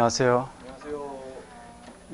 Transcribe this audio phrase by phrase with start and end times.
[0.00, 0.48] 안녕하세요.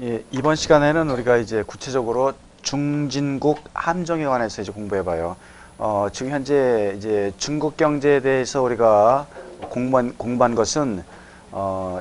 [0.01, 2.33] 예, 이번 시간에는 우리가 이제 구체적으로
[2.63, 5.37] 중진국 함정에 관해서 이제 공부해봐요.
[5.79, 9.29] 어, 지금 현재 이제 중국 경제에 대해서 우리가
[9.71, 11.05] 공부한, 공부한 것은
[11.53, 12.01] 어,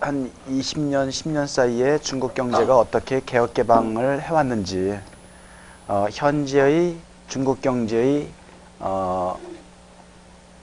[0.00, 4.98] 한 20년, 10년 사이에 중국 경제가 어떻게 개혁 개방을 해왔는지,
[5.86, 6.96] 어, 현재의
[7.28, 8.30] 중국 경제의
[8.78, 9.38] 어,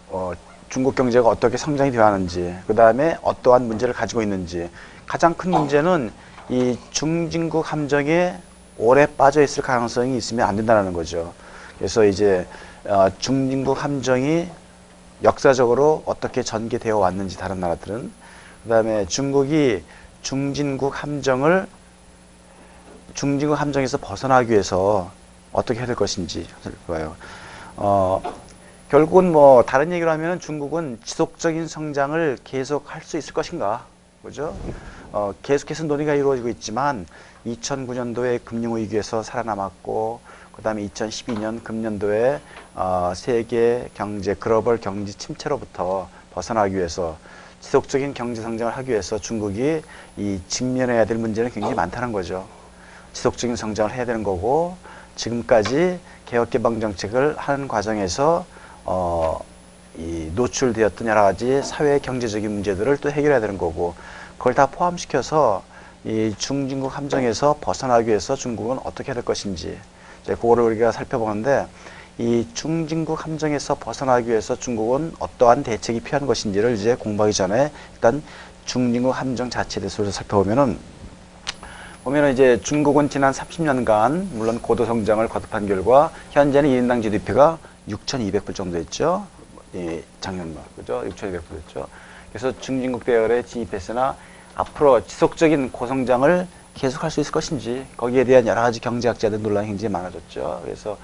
[0.09, 0.33] 어,
[0.75, 4.69] 중국 경제가 어떻게 성장이 되어 하는지, 그 다음에 어떠한 문제를 가지고 있는지,
[5.05, 6.11] 가장 큰 문제는
[6.49, 8.37] 이 중진국 함정에
[8.77, 11.33] 오래 빠져 있을 가능성이 있으면 안 된다는 거죠.
[11.77, 12.45] 그래서 이제
[12.83, 14.49] 어, 중진국 함정이
[15.23, 18.11] 역사적으로 어떻게 전개되어 왔는지 다른 나라들은
[18.63, 19.81] 그 다음에 중국이
[20.23, 21.67] 중진국 함정을
[23.13, 25.09] 중진국 함정에서 벗어나기 위해서
[25.53, 27.15] 어떻게 해야 될 것인지 살펴봐요.
[27.77, 28.21] 어,
[28.95, 33.83] 결국은 뭐 다른 얘기로 하면 중국은 지속적인 성장을 계속 할 수 있을 것인가,
[34.23, 34.55] 그죠?
[35.11, 37.05] 어, 계속해서 논의가 이루어지고 있지만
[37.45, 40.21] 2009년도에 금융위기에서 살아남았고
[40.55, 42.39] 그 다음에 2012년 금년도에
[42.75, 47.17] 어, 세계 경제 글로벌 경제 침체로부터 벗어나기 위해서
[47.59, 49.81] 지속적인 경제 성장을 하기 위해서 중국이
[50.15, 52.47] 이 직면해야 될 문제는 굉장히 많다는 거죠.
[53.11, 54.77] 지속적인 성장을 해야 되는 거고
[55.17, 58.45] 지금까지 개혁 개방 정책을 하는 과정에서
[58.85, 59.39] 어,
[59.97, 63.95] 이 노출되었던 여러 가지 사회 경제적인 문제들을 또 해결해야 되는 거고
[64.37, 65.63] 그걸 다 포함시켜서
[66.03, 69.77] 이 중진국 함정에서 벗어나기 위해서 중국은 어떻게 해야 될 것인지
[70.23, 71.67] 이제 그거를 우리가 살펴보는데
[72.17, 78.21] 이 중진국 함정에서 벗어나기 위해서 중국은 어떠한 대책이 필요한 것인지를 이제 공부하기 전에 일단
[78.65, 80.77] 중진국 함정 자체에 대해서 살펴보면은
[82.03, 87.57] 보면은 이제 중국은 지난 30년간 물론 고도 성장을 거듭한 결과 현재는 1인당 GDP가
[87.89, 89.25] 6,200불 정도 했죠.
[89.75, 91.03] 예, 작년 말 그죠?
[91.05, 91.87] 6,200불 했죠.
[92.29, 94.15] 그래서 중진국 대열에 진입했으나
[94.55, 100.61] 앞으로 지속적인 고성장을 계속할 수 있을 것인지 거기에 대한 여러 가지 경제학자들 논란이 굉장히 많아졌죠.
[100.63, 100.97] 그래서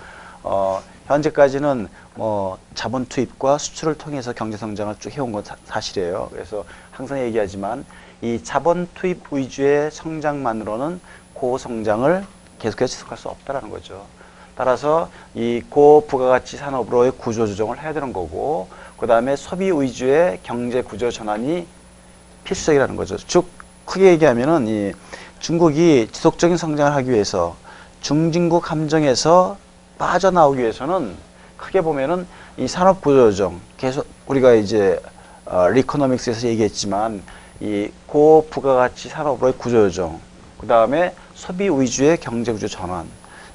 [0.43, 6.29] 어, 현재까지는 뭐 자본 투입과 수출을 통해서 경제 성장을 쭉 해온 건 사, 사실이에요.
[6.31, 7.85] 그래서 항상 얘기하지만
[8.21, 10.99] 이 자본 투입 위주의 성장만으로는
[11.33, 12.25] 고성장을
[12.59, 14.05] 계속해서 지속할 수 없다라는 거죠.
[14.55, 18.67] 따라서 이 고부가가치 산업으로의 구조 조정을 해야 되는 거고,
[18.97, 21.65] 그 다음에 소비 위주의 경제 구조 전환이
[22.43, 23.17] 필수적이라는 거죠.
[23.17, 23.45] 즉
[23.85, 24.93] 크게 얘기하면은 이
[25.39, 27.55] 중국이 지속적인 성장을 하기 위해서
[28.01, 29.57] 중진국 함정에서
[29.97, 31.15] 빠져나오기 위해서는
[31.57, 35.01] 크게 보면은 이 산업 구조 조정 계속 우리가 이제
[35.45, 37.21] 어, 리코노믹스에서 얘기했지만
[37.59, 40.19] 이 고부가가치 산업으로의 구조 조정
[40.59, 43.07] 그 다음에 소비 위주의 경제 구조 전환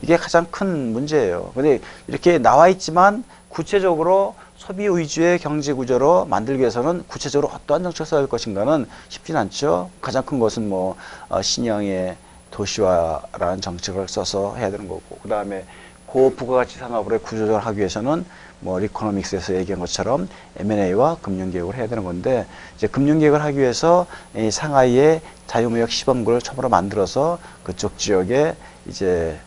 [0.03, 1.53] 이게 가장 큰 문제예요.
[1.55, 8.21] 근데 이렇게 나와 있지만 구체적으로 소비 위주의 경제 구조로 만들기 위해서는 구체적으로 어떠한 정책을 써야
[8.21, 9.91] 할 것인가는 쉽진 않죠.
[10.01, 10.97] 가장 큰 것은 뭐
[11.29, 12.17] 어, 신형의
[12.51, 15.65] 도시화라는 정책을 써서 해야 되는 거고 그 다음에
[16.07, 18.25] 고부가가치 산업으로의 구조조정을 하기 위해서는
[18.61, 22.47] 뭐 리코노믹스에서 얘기한 것처럼 M&A와 금융개혁을 해야 되는 건데
[22.77, 28.55] 이제 금융개혁을 하기 위해서 이 상하이의 자유무역 시범구를 처음으로 만들어서 그쪽 지역에
[28.87, 29.39] 이제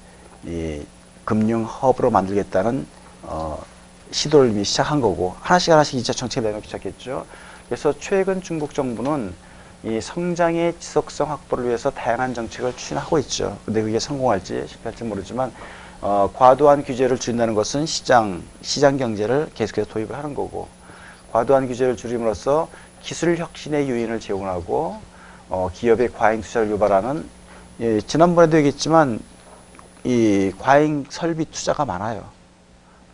[0.45, 0.81] 이
[1.25, 2.85] 금융 허브로 만들겠다는
[3.23, 3.61] 어,
[4.11, 7.25] 시도를 이미 시작한 거고 하나씩 하나씩 이제 정책을 내놓기 시작했죠.
[7.67, 9.33] 그래서 최근 중국 정부는
[9.83, 13.57] 이 성장의 지속성 확보를 위해서 다양한 정책을 추진하고 있죠.
[13.65, 15.53] 근데 그게 성공할지 실패할지 모르지만
[16.01, 20.67] 어, 과도한 규제를 줄인다는 것은 시장 시장 경제를 계속해서 도입을 하는 거고
[21.31, 22.69] 과도한 규제를 줄임으로써
[23.01, 24.97] 기술 혁신의 요인을 제공하고
[25.49, 27.25] 어, 기업의 과잉 투자를 유발하는
[27.81, 29.19] 예, 지난번에도 얘기했지만
[30.03, 32.23] 이 과잉 설비 투자가 많아요.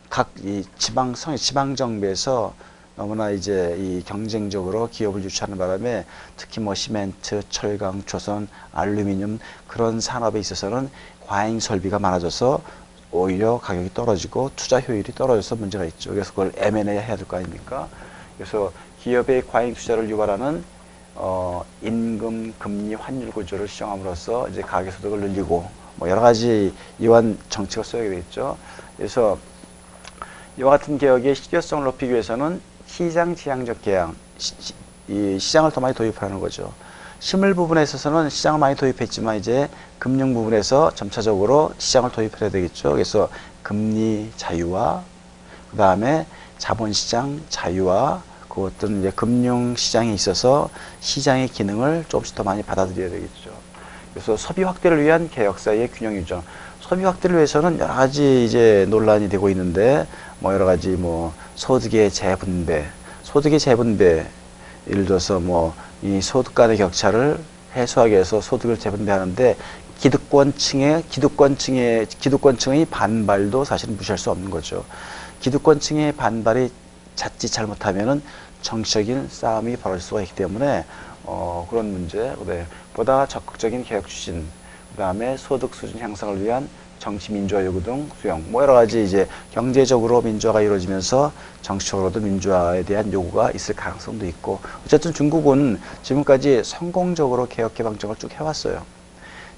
[0.10, 2.54] 각 이 지방성 지방 정부에서
[2.96, 6.06] 너무나 이제 이 경쟁적으로 기업을 유치하는 바람에
[6.38, 10.90] 특히 뭐 시멘트, 철강, 조선, 알루미늄 그런 산업에 있어서는
[11.28, 12.62] 과잉 설비가 많아져서
[13.12, 16.12] 오히려 가격이 떨어지고 투자 효율이 떨어져서 문제가 있죠.
[16.12, 17.90] 그래서 그걸 M&A 해야 될 거 아닙니까?
[18.38, 20.64] 그래서 기업의 과잉 투자를 유발하는
[21.16, 27.84] 어, 임금, 금리, 환율 구조를 시정함으로써 이제 가계 소득을 늘리고 뭐 여러 가지 이완 정책을
[27.84, 28.58] 써야 되겠죠.
[28.98, 29.38] 그래서
[30.58, 34.54] 이와 같은 개혁의 실효성을 높이기 위해서는 시장 지향적 개혁, 시,
[35.08, 36.72] 이 시장을 더 많이 도입하는 거죠.
[37.20, 39.70] 실물 부분에 있어서는 시장을 많이 도입했지만 이제
[40.00, 42.92] 금융 부분에서 점차적으로 시장을 도입해야 되겠죠.
[42.92, 43.30] 그래서
[43.64, 45.02] 금리 자유화,
[45.72, 46.26] 그 다음에
[46.58, 50.70] 자본시장 자유화, 그 어떤 이제 금융 시장에 있어서
[51.00, 53.65] 시장의 기능을 조금씩 더 많이 받아들여야 되겠죠.
[54.16, 56.42] 그래서 소비 확대를 위한 개혁 사이의 균형 유정.
[56.80, 60.08] 소비 확대를 위해서는 여러 가지 이제 논란이 되고 있는데
[60.40, 62.86] 뭐 여러 가지 뭐 소득의 재분배,
[63.22, 64.26] 소득의 재분배
[64.88, 65.76] 예를 들어서 뭐
[66.06, 67.40] 이 소득 간의 격차를
[67.76, 69.58] 해소하기 위해서 소득을 재분배하는데
[69.98, 74.86] 기득권층의 기득권층의 기득권층의 반발도 사실 무시할 수 없는 거죠.
[75.40, 76.72] 기득권층의 반발이
[77.16, 78.22] 자칫 잘못하면은
[78.62, 80.86] 정치적인 싸움이 벌어질 수가 있기 때문에
[81.24, 82.68] 어, 그런 문제, 네.
[82.96, 84.48] 보다 적극적인 개혁 추진,
[84.92, 89.28] 그 다음에 소득 수준 향상을 위한 정치 민주화 요구 등 수용, 뭐 여러 가지 이제
[89.52, 97.76] 경제적으로 민주화가 이루어지면서 정치적으로도 민주화에 대한 요구가 있을 가능성도 있고 어쨌든 중국은 지금까지 성공적으로 개혁
[97.76, 98.82] 개방정을 쭉 해왔어요.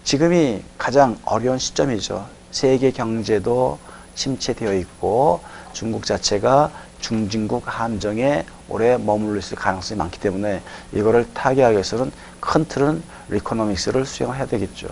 [0.04, 2.26] 지금이 가장 어려운 시점이죠.
[2.50, 3.78] 세계 경제도
[4.16, 5.42] 침체되어 있고
[5.74, 10.62] 중국 자체가 중진국 함정에 오래 머물러 있을 가능성이 많기 때문에
[10.94, 14.88] 이거를 타개하기 위해서는 큰 틀은 리코노믹스를 수용해야 되겠죠.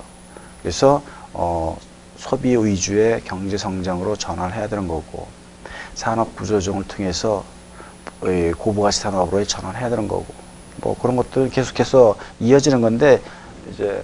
[0.61, 1.77] 그래서 어,
[2.17, 5.27] 소비 위주의 경제 성장으로 전환을 해야 되는 거고
[5.93, 7.43] 산업 구조조정을 통해서
[8.23, 10.25] 이 고부가치 산업으로 전환해야 되는 거고
[10.77, 13.21] 뭐 그런 것들 계속해서 이어지는 건데
[13.71, 14.03] 이제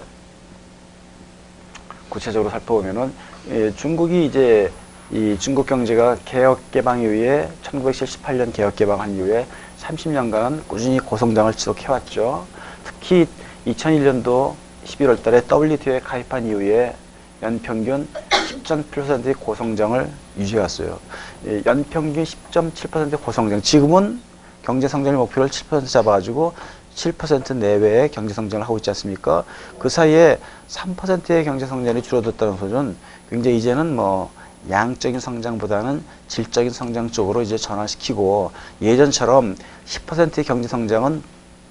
[2.09, 3.13] 구체적으로 살펴보면은
[3.50, 4.71] 예, 중국이 이제
[5.13, 9.45] 이 중국 경제가 개혁 개방 이후에 1978년 개혁 개방한 이후에
[9.81, 12.45] 30년간 꾸준히 고성장을 지속해 왔죠.
[12.85, 13.27] 특히
[13.67, 14.53] 2001년도
[14.85, 16.95] 11월 달에 WTO에 가입한 이후에
[17.41, 20.97] 연평균 10.8%의 고성장을 유지해 왔어요.
[21.45, 23.61] 예, 연평균 10.7%의 고성장.
[23.61, 24.21] 지금은
[24.63, 26.53] 경제 성장의 목표를 7% 잡아가지고
[26.95, 29.43] 7% 내외의 경제 성장을 하고 있지 않습니까?
[29.77, 32.95] 그 사이에 3%의 경제 성장이 줄어들었다는 소리는
[33.29, 34.31] 굉장히 이제는 뭐
[34.69, 39.55] 양적인 성장보다는 질적인 성장 쪽으로 이제 전환시키고 예전처럼
[39.85, 41.23] 10%의 경제 성장은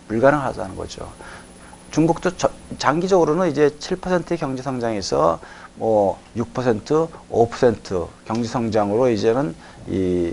[0.08, 1.08] 불가능하다는 거죠.
[1.92, 5.40] 중국도 저- 장기적으로는 이제 7%의 경제 성장에서
[5.76, 9.54] 뭐 6%, 5% 경제 성장으로 이제는
[9.88, 10.32] 이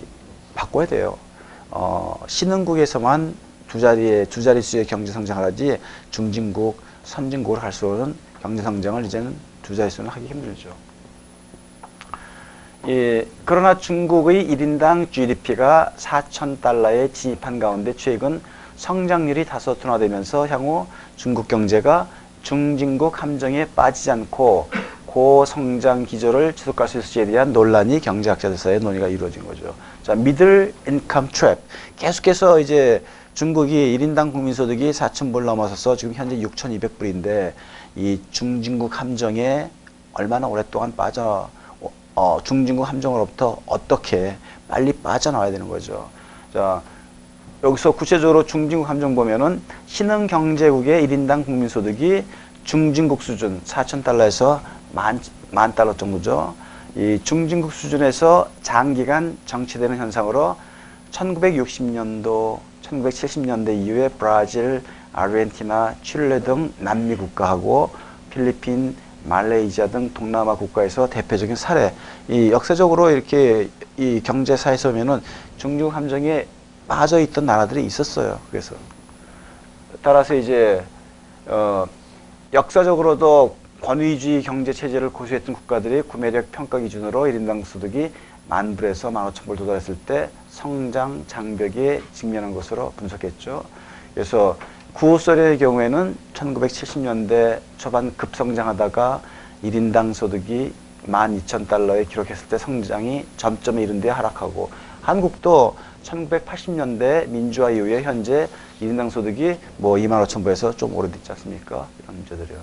[0.55, 1.17] 바꿔야 돼요.
[1.69, 3.35] 어, 신흥국에서만
[3.67, 10.09] 두 자리의 두 자릿수의 경제 성장을 하지 중진국, 선진국을 할수록은 경제 성장을 이제는 두 자릿수는
[10.09, 10.86] 하기 힘들죠.
[12.87, 18.39] 예, 그러나 중국의 일인당 GDP가 4천 달러에 진입한 가운데 최근
[18.77, 20.87] 성장률이 다소 둔화되면서 향후
[21.17, 22.07] 중국 경제가
[22.43, 24.69] 중진국 함정에 빠지지 않고
[25.05, 29.75] 고성장 기조를 지속할 수 있을지에 대한 논란이 경제학자들 사이에 논의가 이루어진 거죠.
[30.03, 31.57] 자, 미들 인컴 트랩.
[31.97, 37.51] 계속해서 이제 중국이 일인당 국민소득이 4,000불 넘어서서 지금 현재 6,200불인데
[37.97, 39.69] 이 중진국 함정에
[40.13, 41.49] 얼마나 오랫동안 빠져
[42.19, 44.35] 어, 중진국 함정으로부터 어떻게
[44.67, 46.09] 빨리 빠져나와야 되는 거죠.
[46.51, 46.81] 자,
[47.63, 52.23] 여기서 구체적으로 중진국 함정 보면은 신흥 경제국의 일인당 국민 소득이
[52.63, 54.61] 중진국 수준 4천 달러에서
[54.93, 55.21] 만,
[55.51, 56.55] 만 달러 정도죠.
[56.95, 60.57] 이 중진국 수준에서 장기간 정체되는 현상으로
[61.11, 64.81] 1960년도, 1970년대 이후에 브라질,
[65.13, 67.91] 아르헨티나, 칠레 등 남미 국가하고
[68.31, 68.95] 필리핀,
[69.27, 71.93] 말레이시아 등 동남아 국가에서 대표적인 사례.
[72.27, 75.21] 이 역사적으로 이렇게 이 경제사에서 보면은
[75.57, 76.47] 중중 함정에
[76.87, 78.39] 빠져 있던 나라들이 있었어요.
[78.49, 78.75] 그래서
[80.01, 80.83] 따라서 이제
[81.45, 81.85] 어
[82.53, 88.11] 역사적으로도 권위주의 경제 체제를 고수했던 국가들이 구매력 평가 기준으로 일인당 소득이
[88.47, 93.63] 만 불에서 만 오천 불 도달했을 때 성장 장벽에 직면한 것으로 분석했죠.
[94.13, 94.57] 그래서
[94.93, 99.21] 구소련의 경우에는 1970년대 초반 급성장하다가
[99.63, 100.73] 일인당 소득이
[101.07, 104.69] 12,000달러에 기록했을 때 성장이 점점에 이른 데 하락하고
[105.01, 108.47] 한국도 1980년대 민주화 이후에 현재
[108.81, 111.87] 일인당 소득이 뭐 2만 5천 불에서 좀 오래됐지 않습니까?
[112.03, 112.57] 이런 문제들이요.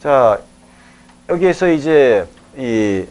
[0.00, 0.38] 자,
[1.28, 3.06] 여기에서 이제 이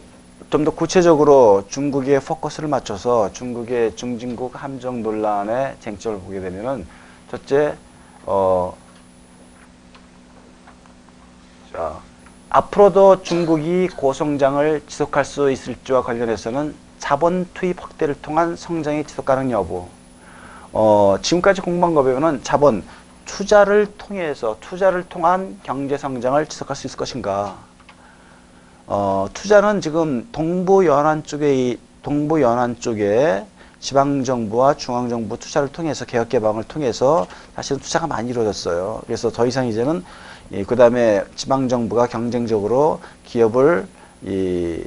[0.50, 6.84] 좀 더 구체적으로 중국에 포커스를 맞춰서 중국의 중진국 함정 논란의 쟁점을 보게 되면은
[7.30, 7.76] 첫째,
[8.26, 8.76] 어,
[11.72, 12.00] 자,
[12.48, 19.86] 앞으로도 중국이 고성장을 지속할 수 있을지와 관련해서는 자본 투입 확대를 통한 성장의 지속 가능 여부.
[20.72, 22.82] 어, 지금까지 공부한 거 보면은 자본
[23.24, 27.56] 투자를 통해서 투자를 통한 경제 성장을 지속할 수 있을 것인가?
[28.88, 33.46] 어, 투자는 지금 동부 연안 쪽에 이- 동부 연안 쪽에
[33.80, 39.00] 지방 정부와 중앙 정부 투자를 통해서 개혁 개방을 통해서 사실은 투자가 많이 이루어졌어요.
[39.06, 40.04] 그래서 더 이상 이제는
[40.50, 43.86] 이 그다음에 지방 정부가 경쟁적으로 기업을
[44.22, 44.84] 이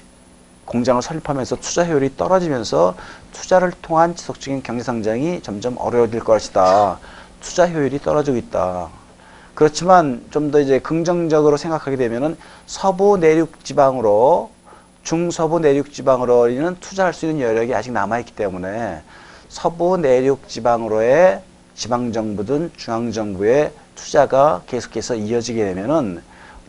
[0.65, 2.95] 공장을 설립하면서 투자 효율이 떨어지면서
[3.33, 6.99] 투자를 통한 지속적인 경제 성장이 점점 어려워질 것이다.
[7.41, 8.89] 투자 효율이 떨어지고 있다.
[9.55, 14.51] 그렇지만 좀 더 이제 긍정적으로 생각하게 되면은 서부 내륙 지방으로
[15.03, 19.01] 중서부 내륙 지방으로는 투자할 수 있는 여력이 아직 남아 있기 때문에
[19.49, 21.41] 서부 내륙 지방으로의
[21.75, 26.21] 지방정부든 중앙정부의 투자가 계속해서 이어지게 되면은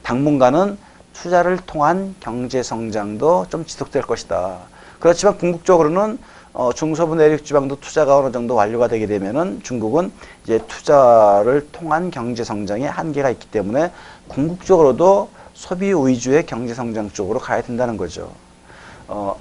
[0.02, 0.76] 당분간은
[1.12, 4.58] 투자를 통한 경제 성장도 좀 지속될 것이다.
[4.98, 6.18] 그렇지만 궁극적으로는
[6.52, 10.12] 어, 중서부 내륙 지방도 투자가 어느 정도 완료가 되게 되면은 중국은
[10.44, 13.90] 이제 투자를 통한 경제 성장에 한계가 있기 때문에
[14.28, 18.32] 궁극적으로도 소비 위주의 경제 성장 쪽으로 가야 된다는 거죠.
[19.06, 19.38] 어,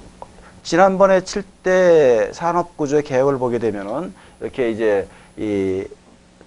[0.62, 5.84] 지난번에 7대 산업 구조의 개혁을 보게 되면은 이렇게 이제 이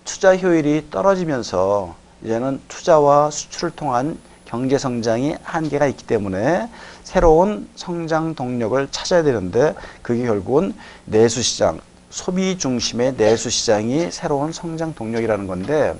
[0.05, 6.69] 투자 효율이 떨어지면서 이제는 투자와 수출을 통한 경제 성장이 한계가 있기 때문에
[7.03, 14.95] 새로운 성장 동력을 찾아야 되는데 그게 결국은 내수 시장, 소비 중심의 내수 시장이 새로운 성장
[14.95, 15.93] 동력이라는 건데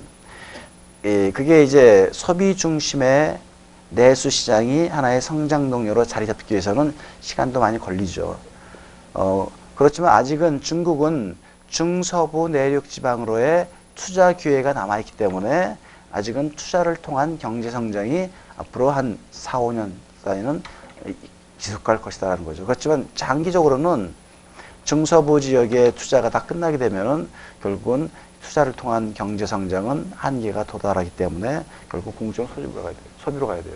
[1.04, 3.38] 예, 그게 이제 소비 중심의
[3.90, 8.38] 내수 시장이 하나의 성장 동력으로 자리 잡기 위해서는 시간도 많이 걸리죠.
[9.14, 11.36] 어, 그렇지만 아직은 중국은
[11.68, 15.76] 중서부 내륙 지방으로의 투자 기회가 남아 있기 때문에
[16.12, 19.92] 아직은 투자를 통한 경제 성장이 앞으로 한 4, 5년
[20.24, 20.62] 사이는
[21.58, 22.64] 지속할 것이다라는 거죠.
[22.64, 24.14] 그렇지만 장기적으로는
[24.84, 27.28] 중서부 지역의 투자가 다 끝나게 되면은
[27.62, 28.10] 결국은
[28.42, 33.07] 투자를 통한 경제 성장은 한계가 도달하기 때문에 결국 공정 소비로 가야 돼요.
[33.28, 33.74] 소비로 가야 돼요.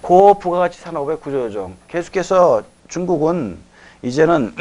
[0.00, 1.76] 고부가가치 산업의 구조조정.
[1.88, 3.58] 계속해서 중국은
[4.02, 4.54] 이제는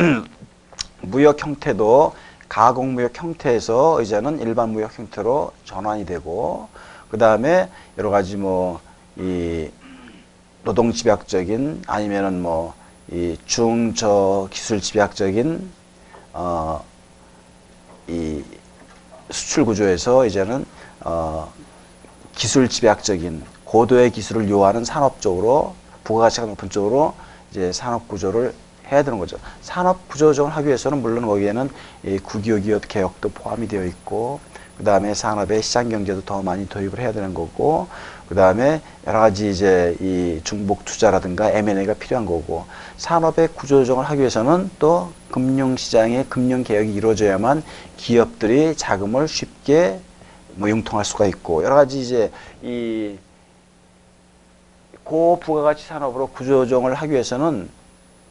[1.02, 2.14] 무역 형태도
[2.48, 6.68] 가공 무역 형태에서 이제는 일반 무역 형태로 전환이 되고
[7.10, 8.80] 그 다음에 여러 가지 뭐
[9.18, 9.70] 이
[10.64, 12.74] 노동 집약적인 아니면은 뭐
[13.12, 15.70] 이 중저 기술 집약적인
[16.34, 16.82] 어
[18.08, 18.44] 이
[19.30, 20.66] 수출 구조에서 이제는
[21.02, 21.52] 어
[22.36, 27.14] 기술 집약적인 고도의 기술을 요하는 산업 쪽으로 부가가치가 높은 쪽으로
[27.52, 28.54] 이제 산업 구조를
[28.92, 29.38] 해야 되는 거죠.
[29.62, 31.70] 산업 구조조정을 하기 위해서는 물론 거기에는
[32.04, 34.42] 이 국유 기업 개혁도 포함이 되어 있고
[34.78, 37.88] 그 다음에 산업의 시장 경제도 더 많이 도입을 해야 되는 거고
[38.28, 42.66] 그 다음에 여러 가지 이제 이 중복 투자라든가 M&A가 필요한 거고
[42.98, 47.64] 산업의 구조조정을 하기 위해서는 또 금융시장의 금융 개혁이 이루어져야만
[47.96, 50.02] 기업들이 자금을 쉽게
[50.56, 53.18] 뭐 융통할 수가 있고 여러 가지 이제 이
[55.12, 57.70] 고부가가치 산업으로 구조조정을 하기 위해서는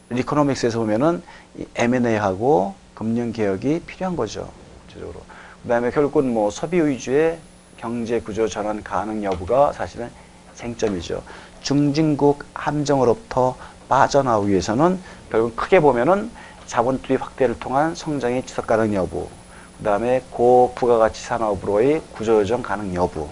[0.09, 1.21] 리코노믹스에서 보면은
[1.55, 4.49] 이 M&A하고 금융 개혁이 필요한 거죠.
[4.87, 5.21] 구체적으로.
[5.61, 7.37] 그 다음에 결국은 뭐 소비 위주의
[7.77, 10.09] 경제 구조 전환 가능 여부가 사실은
[10.55, 11.21] 쟁점이죠.
[11.61, 13.55] 중진국 함정으로부터
[13.87, 16.31] 빠져나오기 위해서는 결국 크게 보면은
[16.65, 19.29] 자본 투입 확대를 통한 성장의 지속 가능 여부,
[19.77, 23.29] 그 다음에 고부가가치 산업으로의 구조조정 가능 여부,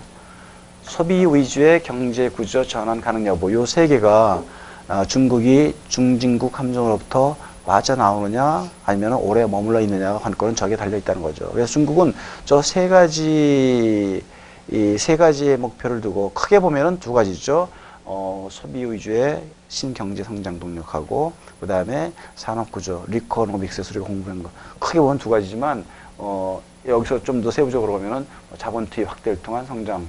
[0.89, 4.41] 소비 위주의 경제 구조 전환 가능 여부 요 세 개가
[4.87, 11.47] 아, 중국이 중진국 함정으로부터 빠져나오느냐 아니면 오래 머물러 있느냐가 관건은 저게 달려 있다는 거죠.
[11.51, 12.13] 그래서 중국은
[12.45, 14.23] 저 세 가지
[14.71, 17.69] 이 세 가지의 목표를 두고 크게 보면은 두 가지죠.
[18.05, 24.99] 어, 소비 위주의 신경제 성장 동력하고 그 다음에 산업 구조 리코노믹스에서 우리가 공부한 거 크게
[24.99, 25.85] 보면 두 가지지만
[26.17, 28.25] 어, 여기서 좀 더 세부적으로 보면은
[28.57, 30.07] 자본 투입 확대를 통한 성장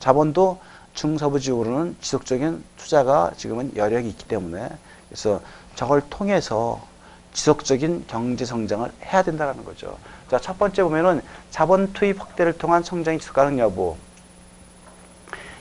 [0.00, 0.60] 자본도
[0.94, 4.68] 중서부 지역으로는 지속적인 투자가 지금은 여력이 있기 때문에
[5.08, 5.40] 그래서
[5.74, 6.80] 저걸 통해서
[7.32, 9.98] 지속적인 경제 성장을 해야 된다는 거죠.
[10.30, 13.96] 자, 첫 번째 보면은 자본 투입 확대를 통한 성장이 지속 가능 여부.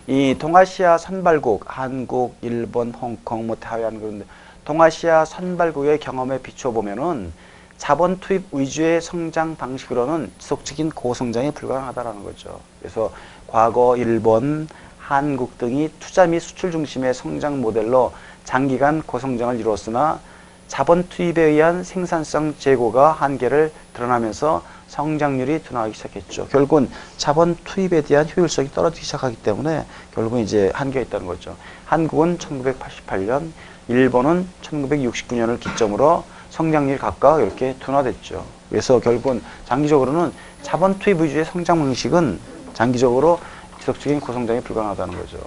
[0.07, 4.25] 이 동아시아 선발국, 한국, 일본, 홍콩, 뭐 타이완 그런데
[4.63, 7.33] 동아시아 선발국의 경험에 비춰 보면은
[7.77, 12.61] 자본 투입 위주의 성장 방식으로는 지속적인 고성장이 불가능하다라는 거죠.
[12.79, 13.11] 그래서
[13.55, 14.67] 과거 일본,
[14.99, 18.11] 한국 등이 투자 및 수출 중심의 성장 모델로
[18.43, 20.19] 장기간 고성장을 이루었으나
[20.67, 26.49] 자본 투입에 의한 생산성 제고가 한계를 드러나면서 성장률이 둔화하기 시작했죠.
[26.49, 31.55] 결국은 자본 투입에 대한 효율성이 떨어지기 시작하기 때문에 결국은 이제 한계가 있다는 거죠.
[31.85, 33.51] 한국은 1988년,
[33.87, 38.45] 일본은 1969년을 기점으로 성장률이 각각 이렇게 둔화됐죠.
[38.69, 43.39] 그래서 결국은 장기적으로는 자본 투입 위주의 성장 방식은 장기적으로
[43.79, 45.37] 지속적인 고성장이 불가능하다는 거죠.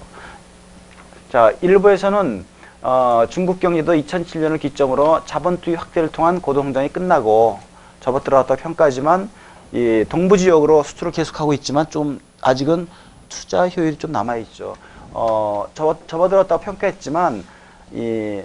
[1.31, 2.45] 자, 일부에서는
[2.81, 7.59] 어, 중국 경제도 2007년을 기점으로 자본 투입 확대를 통한 고동성장이 끝나고
[8.01, 9.29] 접어들어갔다 평가하지만
[9.73, 12.89] 이 동부 지역으로 수출을 계속하고 있지만 좀 아직은
[13.29, 14.75] 투자 효율이 좀 남아 있죠.
[15.13, 17.45] 어, 접어, 접어들었다고 평가했지만
[17.93, 18.41] 이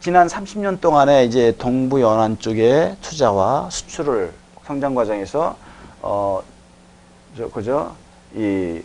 [0.00, 4.32] 지난 30년 동안에 이제 동부 연안 쪽의 투자와 수출을
[4.64, 5.56] 성장 과정에서
[6.00, 6.59] 어, 저,
[7.52, 7.94] 그죠?
[8.34, 8.82] 이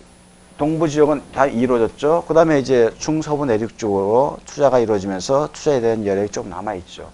[0.58, 2.24] 동부 지역은 다 이루어졌죠.
[2.28, 7.10] 그 다음에 이제 중서부 내륙 쪽으로 투자가 이루어지면서 투자에 대한 여력이 좀 남아있죠.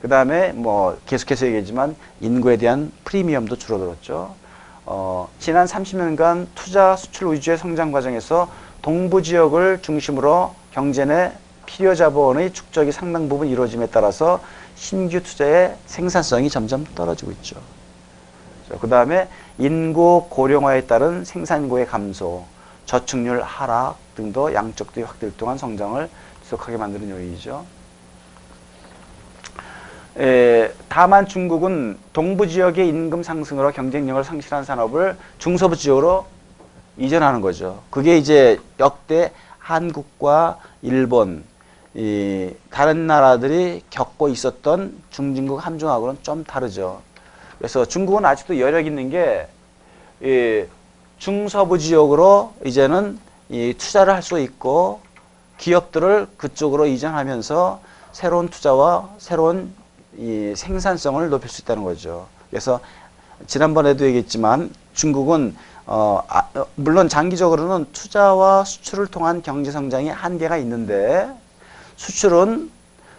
[0.00, 4.34] 그 다음에 뭐 계속해서 얘기했지만 인구에 대한 프리미엄도 줄어들었죠.
[4.86, 8.48] 어, 지난 30년간 투자 수출 위주의 성장 과정에서
[8.80, 11.32] 동부 지역을 중심으로 경제 내
[11.66, 14.40] 필요 자본의 축적이 상당 부분 이루어짐에 따라서
[14.76, 17.56] 신규 투자의 생산성이 점점 떨어지고 있죠.
[18.80, 22.44] 그 다음에 인구 고령화에 따른 생산고의 감소,
[22.86, 26.08] 저축률 하락 등도 양적도의 확대를 통한 성장을
[26.44, 27.64] 지속하게 만드는 요인이죠.
[30.18, 36.26] 에, 다만 중국은 동부 지역의 임금 상승으로 경쟁력을 상실한 산업을 중서부 지역으로
[36.96, 37.82] 이전하는 거죠.
[37.90, 41.44] 그게 이제 역대 한국과 일본,
[41.94, 47.02] 이 다른 나라들이 겪고 있었던 중진국 함정하고는 좀 다르죠.
[47.58, 49.48] 그래서 중국은 아직도 여력 있는 게
[50.20, 50.64] 이
[51.18, 55.00] 중서부 지역으로 이제는 이 투자를 할 수 있고
[55.58, 57.80] 기업들을 그쪽으로 이전하면서
[58.12, 59.72] 새로운 투자와 새로운
[60.16, 62.26] 이 생산성을 높일 수 있다는 거죠.
[62.50, 62.80] 그래서
[63.46, 71.28] 지난번에도 얘기했지만 중국은 어, 아, 어, 물론 장기적으로는 투자와 수출을 통한 경제 성장이 한계가 있는데
[71.96, 72.70] 수출은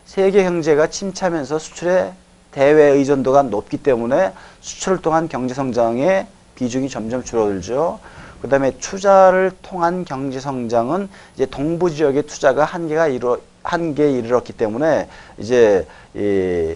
[0.05, 2.13] 세계 경제가 침체하면서 수출의
[2.51, 7.99] 대외 의존도가 높기 때문에 수출을 통한 경제 성장의 비중이 점점 줄어들죠.
[8.41, 15.85] 그다음에 투자를 통한 경제 성장은 이제 동부 지역의 투자가 한계가 이루 한계에 이르렀기 때문에 이제
[16.15, 16.75] 이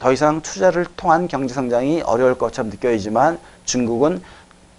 [0.00, 4.22] 더 이상 투자를 통한 경제 성장이 어려울 것처럼 느껴지지만 중국은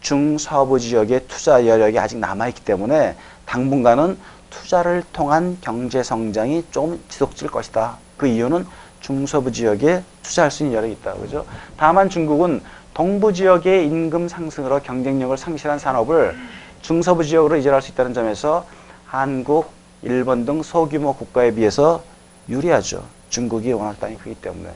[0.02, 3.16] 중서부 지역의 투자 여력이 아직 남아 있기 때문에
[3.46, 4.18] 당분간은
[4.50, 7.98] 투자를 통한 경제 성장이 좀 지속될 것이다.
[8.18, 8.66] 그 이유는
[9.02, 11.14] 중서부 지역에 투자할 수 있는 여력이 있다.
[11.16, 11.46] 그죠?
[11.78, 12.62] 다만 중국은
[12.94, 16.36] 동부 지역의 임금 상승으로 경쟁력을 상실한 산업을
[16.82, 18.66] 중서부 지역으로 이전할 수 있다는 점에서
[19.06, 22.04] 한국, 일본 등 소규모 국가에 비해서
[22.50, 23.04] 유리하죠.
[23.30, 24.70] 중국이 워낙 땅이 크기 때문에.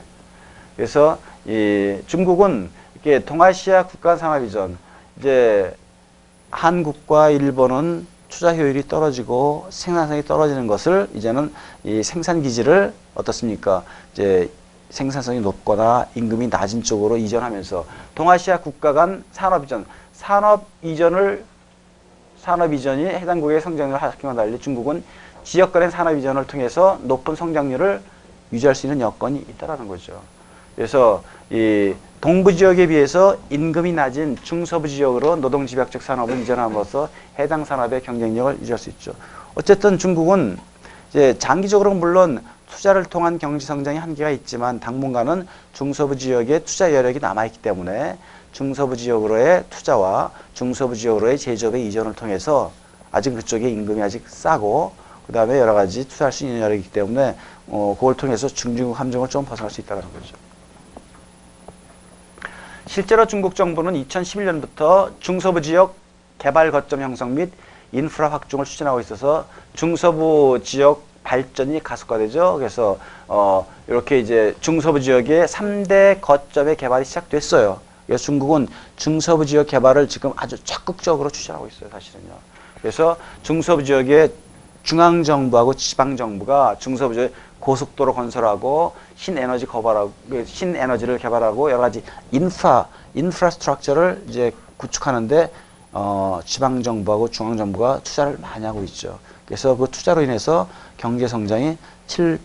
[0.76, 4.76] 그래서 이 중국은 이렇게 동아시아 국가 산업 이전
[5.18, 5.74] 이제
[6.50, 11.52] 한국과 일본은 투자 효율이 떨어지고 생산성이 떨어지는 것을 이제는
[11.84, 13.82] 이 생산 기지를 어떻습니까?
[14.12, 14.50] 이제
[14.90, 21.44] 생산성이 높거나 임금이 낮은 쪽으로 이전하면서 동아시아 국가 간 산업 이전, 산업 이전을
[22.38, 25.02] 산업 이전이 해당 국의 성장률을 하락과 달리 중국은
[25.42, 28.00] 지역 간의 산업 이전을 통해서 높은 성장률을
[28.52, 30.20] 유지할 수 있는 여건이 있다라는 거죠.
[30.76, 38.02] 그래서 이 동부 지역에 비해서 임금이 낮은 중서부 지역으로 노동 집약적 산업을 이전함으로써 해당 산업의
[38.02, 39.12] 경쟁력을 유지할 수 있죠.
[39.54, 40.56] 어쨌든 중국은
[41.10, 47.46] 이제 장기적으로 물론 투자를 통한 경제 성장의 한계가 있지만 당분간은 중서부 지역에 투자 여력이 남아
[47.46, 48.16] 있기 때문에
[48.52, 52.72] 중서부 지역으로의 투자와 중서부 지역으로의 제조업의 이전을 통해서
[53.12, 54.92] 아직 그쪽에 임금이 아직 싸고
[55.26, 57.36] 그 다음에 여러 가지 투자할 수 있는 여력이기 때문에
[57.68, 60.45] 어 그걸 통해서 중진국 함정을 좀 벗어날 수 있다는 거죠.
[62.86, 65.96] 실제로 중국 정부는 2011년부터 중서부 지역
[66.38, 67.50] 개발 거점 형성 및
[67.92, 72.56] 인프라 확충을 추진하고 있어서 중서부 지역 발전이 가속화되죠.
[72.58, 77.80] 그래서 어 이렇게 이제 중서부 지역의 3대 거점의 개발이 시작됐어요.
[78.06, 82.32] 그래서 중국은 중서부 지역 개발을 지금 아주 적극적으로 추진하고 있어요, 사실은요.
[82.80, 84.30] 그래서 중서부 지역의
[84.84, 90.12] 중앙 정부하고 지방 정부가 중서부 지역 고속도로 건설하고 신에너지 개발하고
[90.44, 95.50] 신에너지를 개발하고 여러 가지 인프라 인프라스트럭처를 이제 구축하는데
[95.92, 99.18] 어, 지방 정부하고 중앙 정부가 투자를 많이 하고 있죠.
[99.46, 102.38] 그래서 그 투자로 인해서 경제 성장이 7%,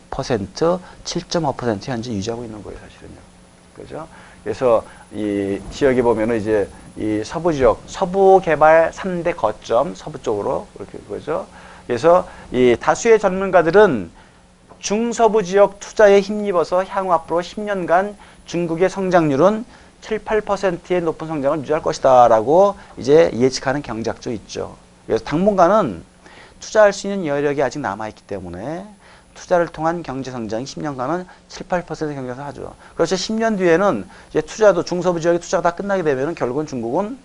[1.03, 3.19] 7.5% 현재 유지하고 있는 거예요, 사실은요.
[3.75, 4.07] 그죠?
[4.43, 10.97] 그래서 이 지역에 보면은 이제 이 서부 지역, 서부 개발 3대 거점, 서부 쪽으로 그렇게
[11.09, 11.45] 그죠?
[11.87, 14.11] 그래서 이 다수의 전문가들은
[14.81, 18.15] 중서부 지역 투자에 힘입어서 향후 앞으로 10년간
[18.45, 19.63] 중국의 성장률은
[20.01, 24.75] 7, 8%의 높은 성장을 유지할 것이다 라고 이제 예측하는 경제학도 있죠.
[25.05, 26.03] 그래서 당분간은
[26.59, 28.85] 투자할 수 있는 여력이 아직 남아 있기 때문에
[29.35, 32.73] 투자를 통한 경제 성장이 10년간은 7, 8%의 경제를 하죠.
[32.95, 33.15] 그렇죠.
[33.15, 37.19] 10년 뒤에는 이제 투자도 중서부 지역의 투자가 다 끝나게 되면은 결국은 중국은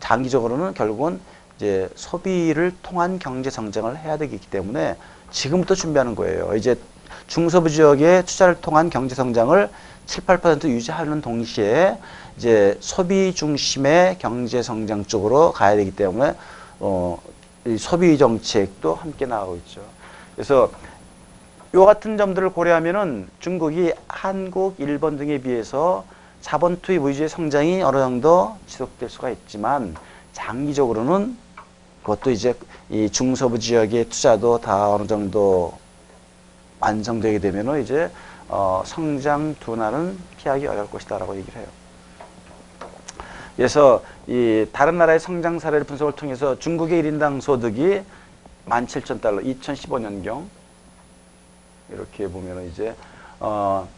[0.00, 1.20] 장기적으로는 결국은
[1.56, 4.96] 이제 소비를 통한 경제 성장을 해야 되기 때문에
[5.30, 6.54] 지금부터 준비하는 거예요.
[6.54, 6.78] 이제
[7.26, 9.68] 중서부 지역의 투자를 통한 경제 성장을
[10.06, 11.98] 7, 8% 유지하는 동시에
[12.36, 16.34] 이제 소비 중심의 경제 성장 쪽으로 가야 되기 때문에
[16.78, 17.18] 어,
[17.66, 19.80] 이 소비 정책도 함께 나가고 있죠.
[20.34, 20.70] 그래서
[21.74, 26.04] 요 같은 점들을 고려하면은 중국이 한국, 일본 등에 비해서
[26.40, 29.96] 자본 투입 위주의 성장이 어느 정도 지속될 수가 있지만
[30.32, 31.36] 장기적으로는
[32.06, 32.54] 그것도 이제
[32.88, 35.76] 이 중서부 지역의 투자도 다 어느 정도
[36.78, 38.08] 완성되게 되면은 이제
[38.48, 41.66] 어, 성장 둔화는 피하기 어려울 것이다라고 얘기를 해요.
[43.56, 48.02] 그래서 이 다른 나라의 성장 사례를 분석을 통해서 중국의 1인당 소득이
[48.68, 50.44] 17,000달러 2015년경
[51.90, 52.94] 이렇게 보면은 이제
[53.40, 53.88] 어,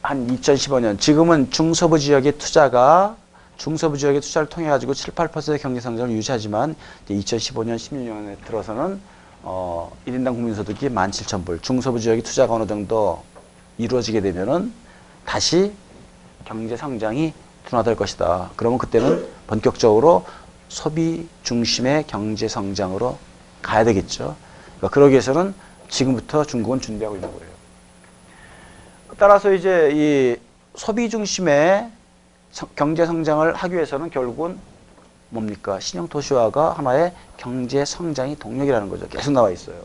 [0.00, 3.16] 한 2015년 지금은 중서부 지역의 투자가
[3.62, 6.74] 중서부 지역의 투자를 통해 가지고 7, 8%의 경제 성장을 유지하지만
[7.08, 9.00] 이제 2015년, 16년에 들어서는
[9.42, 11.62] 어, 1인당 국민 소득이 17,000불.
[11.62, 13.22] 중서부 지역의 투자가 어느 정도
[13.78, 14.72] 이루어지게 되면은
[15.24, 15.72] 다시
[16.44, 17.32] 경제 성장이
[17.66, 18.50] 둔화될 것이다.
[18.56, 20.26] 그러면 그때는 본격적으로
[20.68, 23.16] 소비 중심의 경제 성장으로
[23.62, 24.34] 가야 되겠죠.
[24.78, 25.54] 그러니까 그러기 위해서는
[25.88, 27.52] 지금부터 중국은 준비하고 있는 거예요.
[29.16, 30.36] 따라서 이제 이
[30.76, 32.01] 소비 중심의 성-
[32.76, 34.58] 경제 성장을 하기 위해서는 결국은
[35.30, 35.80] 뭡니까?
[35.80, 39.08] 신형 도시화가 하나의 경제 성장의 동력이라는 거죠.
[39.08, 39.76] 계속 나와 있어요.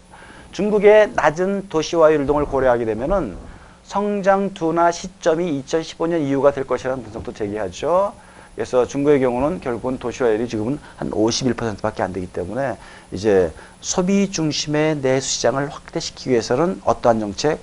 [0.51, 3.37] 중국의 낮은 도시화 율동을 고려하게 되면은
[3.83, 8.13] 성장 둔화 시점이 2015년 이후가 될 것이라는 분석도 제기하죠.
[8.55, 12.75] 그래서 중국의 경우는 결국은 도시화율이 지금은 한 51%밖에 안 되기 때문에
[13.11, 17.59] 이제 소비 중심의 내수 시장을 확대시키기 위해서는 어떠한 정책?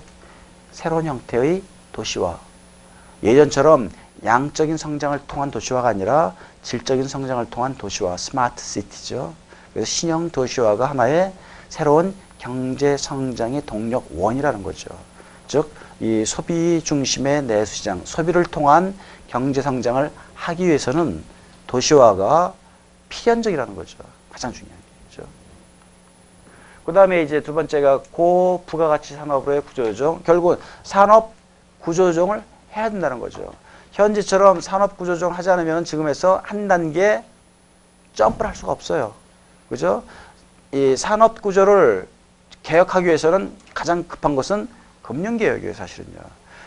[0.70, 1.62] 새로운 형태의
[1.92, 2.38] 도시화.
[3.24, 3.90] 예전처럼
[4.22, 9.34] 양적인 성장을 통한 도시화가 아니라 질적인 성장을 통한 도시화, 스마트 시티죠.
[9.72, 11.32] 그래서 신형 도시화가 하나의
[11.68, 14.90] 새로운 경제 성장의 동력 원이라는 거죠.
[15.48, 18.94] 즉, 이 소비 중심의 내수 시장, 소비를 통한
[19.28, 21.22] 경제 성장을 하기 위해서는
[21.66, 22.54] 도시화가
[23.08, 23.98] 필연적이라는 거죠.
[24.30, 24.76] 가장 중요한
[25.10, 25.16] 게.
[26.84, 30.22] 죠그 다음에 이제 두 번째가 고부가가치 산업의 구조조정.
[30.22, 31.32] 결국은 산업
[31.80, 32.42] 구조조정을
[32.76, 33.52] 해야 된다는 거죠.
[33.94, 37.22] 현재처럼 산업 구조조정 하지 않으면 지금에서 한 단계
[38.14, 39.14] 점프를 할 수가 없어요.
[39.68, 40.02] 그죠?
[40.72, 42.08] 이 산업 구조를
[42.64, 44.68] 개혁하기 위해서는 가장 급한 것은
[45.02, 46.18] 금융개혁이에요, 사실은요.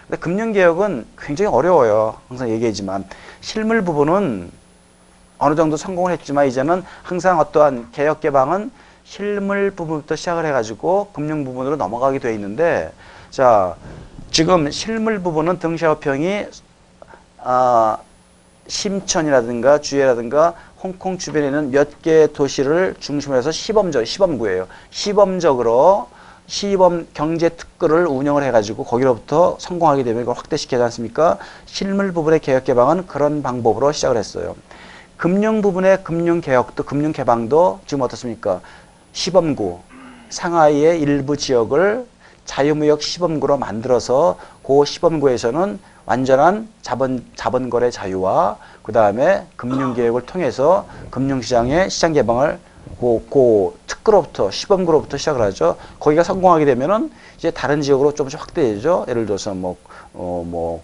[0.08, 2.16] 근데 금융개혁은 굉장히 어려워요.
[2.30, 3.04] 항상 얘기하지만.
[3.42, 4.50] 실물 부분은
[5.38, 8.72] 어느 정도 성공을 했지만 이제는 항상 어떠한 개혁 개방은
[9.04, 12.92] 실물 부분부터 시작을 해가지고 금융 부분으로 넘어가게 돼 있는데
[13.30, 13.76] 자
[14.32, 16.48] 지금 실물 부분은 등샤오평이
[17.50, 18.00] 아,
[18.68, 24.68] 심천이라든가 주해라든가 홍콩 주변에는 몇개 도시를 중심으로 해서 시범적 시범구예요.
[24.90, 26.10] 시범적으로
[26.48, 31.38] 시범 경제 특구를 운영을 해가지고 거기로부터 성공하게 되면 이걸 확대시키지 않습니까?
[31.66, 34.54] 실물 부분의 개혁 개방은 그런 방법으로 시작을 했어요.
[35.16, 38.60] 금융 부분의 금융 개혁도 금융 개방도 지금 어떻습니까?
[39.14, 39.80] 시범구
[40.28, 42.06] 상하이의 일부 지역을
[42.44, 50.88] 자유무역 시범구로 만들어서 그 시범구에서는 완전한 자본 자본 거래 자유와 그 다음에 금융 개혁을 통해서
[51.10, 52.60] 금융시장의 시장 개방을
[52.98, 55.76] 그, 그 특구로부터 시범구로부터 시작을 하죠.
[56.00, 59.06] 거기가 성공하게 되면은 이제 다른 지역으로 조금씩 확대되죠.
[59.10, 59.76] 예를 들어서 뭐
[60.14, 60.82] 어, 뭐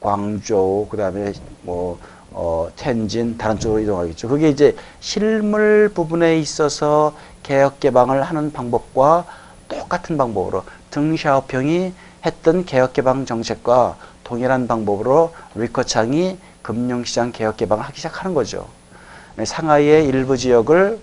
[0.00, 1.98] 광저우 그 다음에 뭐
[2.30, 4.26] 어, 텐진 다른 쪽으로 이동하겠죠.
[4.28, 9.26] 그게 이제 실물 부분에 있어서 개혁 개방을 하는 방법과
[9.68, 11.92] 똑같은 방법으로 등샤오평이
[12.24, 13.96] 했던 개혁 개방 정책과
[14.30, 18.68] 동일한 방법으로 리커창이 금융시장 개혁 개방을 하기 시작하는 거죠.
[19.42, 21.00] 상하이의 일부 지역을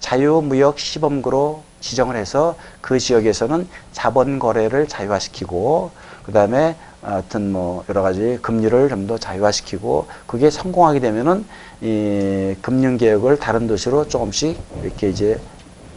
[0.00, 5.90] 자유무역 시범구로 지정을 해서 그 지역에서는 자본 거래를 자유화시키고
[6.24, 11.44] 그 다음에 하여튼 뭐 여러 가지 금리를 좀 더 자유화시키고 그게 성공하게 되면은
[11.82, 15.38] 이 금융 개혁을 다른 도시로 조금씩 이렇게 이제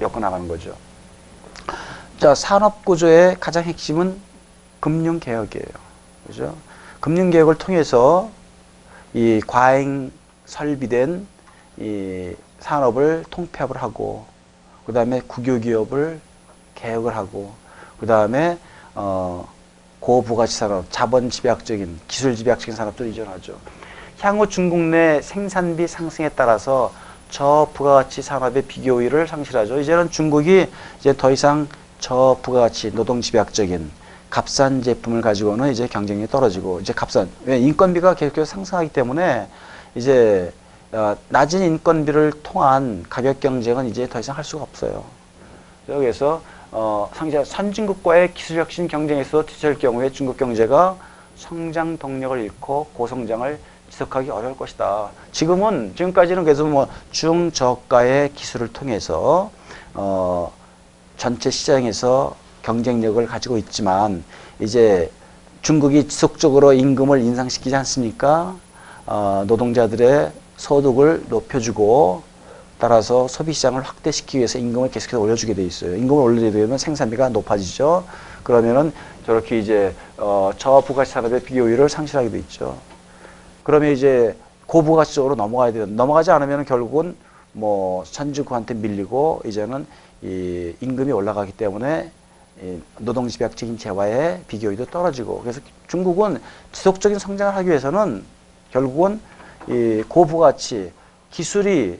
[0.01, 0.75] 엮어 나가는 거죠.
[2.19, 4.19] 자, 산업 구조의 가장 핵심은
[4.81, 5.84] 금융 개혁이에요.
[6.25, 6.55] 그죠?
[6.99, 8.29] 금융 개혁을 통해서
[9.13, 10.11] 이 과잉
[10.45, 11.27] 설비된
[11.77, 14.25] 이 산업을 통폐합을 하고
[14.85, 16.19] 그 다음에 국유 기업을
[16.75, 17.53] 개혁을 하고
[17.99, 18.57] 그 다음에
[18.93, 19.47] 어
[19.99, 23.57] 고부가치 산업, 자본 집약적인 기술 집약적인 산업들 이전하죠.
[24.19, 26.93] 향후 중국 내 생산비 상승에 따라서
[27.29, 29.79] 저부가가치 산업의 비교율을 상실하죠.
[29.79, 30.67] 이제는 중국이
[30.99, 31.67] 이제 더 이상
[31.99, 33.91] 저부가가치 노동 집약적인
[34.29, 39.47] 값싼 제품을 가지고는 이제 경쟁력이 떨어지고 이제 값싼 왜 인건비가 계속해서 상승하기 때문에
[39.95, 40.51] 이제
[40.91, 45.03] 어, 낮은 인건비를 통한 가격 경쟁은 이제 더 이상 할 수가 없어요.
[45.89, 50.95] 여기에서 어, 상자 선진국과의 기술 혁신 경쟁에서 뒤처질 경우에 중국 경제가
[51.35, 53.59] 성장 동력을 잃고 고성장을
[53.89, 55.09] 지속하기 어려울 것이다.
[55.31, 59.51] 지금은 지금까지는 그래서 뭐 중저가의 기술을 통해서
[59.93, 60.51] 어,
[61.17, 64.23] 전체 시장에서 경쟁력을 가지고 있지만
[64.59, 65.11] 이제
[65.61, 68.55] 중국이 지속적으로 임금을 인상시키지 않습니까?
[69.05, 72.23] 어, 노동자들의 소득을 높여주고
[72.79, 75.95] 따라서 소비 시장을 확대시키기 위해서 임금을 계속해서 올려주게 돼 있어요.
[75.95, 78.03] 임금을 올리게 되면 생산비가 높아지죠.
[78.43, 78.91] 그러면은
[79.25, 82.77] 저렇게 이제 어, 저부가치 산업의 비교율을 상실하게 돼 있죠.
[83.63, 85.85] 그러면 이제 고부가치 쪽으로 넘어가야 돼요.
[85.85, 87.15] 넘어가지 않으면 결국은
[87.53, 89.85] 뭐 선진국한테 밀리고 이제는
[90.23, 92.24] 이 임금이 올라가기 때문에 이
[92.99, 96.41] 노동집약적인 재화의 비교율도 떨어지고 그래서 중국은
[96.71, 98.23] 지속적인 성장을 하기 위해서는
[98.71, 99.19] 결국은
[99.67, 100.91] 이 고부가치
[101.31, 101.99] 기술이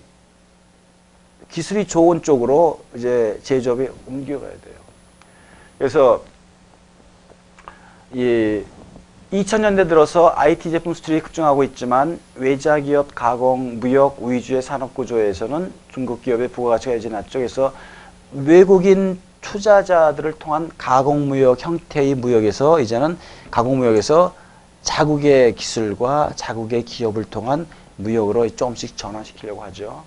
[1.50, 4.76] 기술이 좋은 쪽으로 이제 제조업이 옮겨가야 돼요.
[5.78, 6.24] 그래서
[8.14, 8.64] 이
[9.32, 16.22] 2000년대 들어서 IT 제품 수출이 급증하고 있지만 외자 기업 가공, 무역 위주의 산업 구조에서는 중국
[16.22, 17.40] 기업의 부가가치가 여전히 낮죠.
[17.40, 17.74] 그래서
[18.32, 23.18] 외국인 투자자들을 통한 가공 무역 형태의 무역에서 이제는
[23.52, 24.34] 가공 무역에서
[24.82, 30.04] 자국의 기술과 자국의 기업을 통한 무역으로 조금씩 전환시키려고 하죠.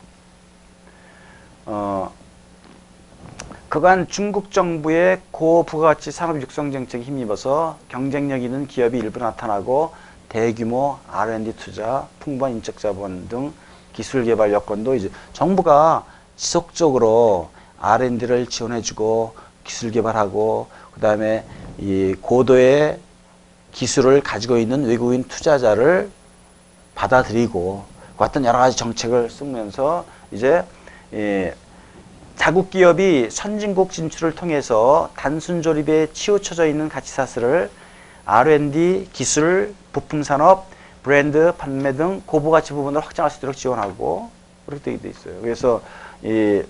[1.66, 2.12] 어,
[3.68, 9.92] 그간 중국 정부의 고부가가치 산업 육성 정책에 힘입어서 경쟁력 있는 기업이 일부 나타나고
[10.28, 13.52] 대규모 R&D 투자, 풍부한 인적 자본 등
[13.92, 16.04] 기술 개발 여건도 이제 정부가
[16.36, 21.44] 지속적으로 R&D를 지원해주고 기술 개발하고 그 다음에
[21.78, 22.98] 이 고도의
[23.72, 26.10] 기술을 가지고 있는 외국인 투자자를
[26.94, 30.64] 받아들이고 그 같은 여러 가지 정책을 쓰면서 이제
[31.12, 31.50] 이
[32.36, 37.70] 자국 기업이 선진국 진출을 통해서 단순 조립에 치우쳐져 있는 가치 사슬을
[38.24, 40.66] R&D, 기술, 부품 산업,
[41.02, 44.30] 브랜드, 판매 등 고부가치 부분을 확장할 수 있도록 지원하고
[44.66, 45.40] 그렇게 되어 있어요.
[45.40, 45.82] 그래서
[46.22, 46.62] 이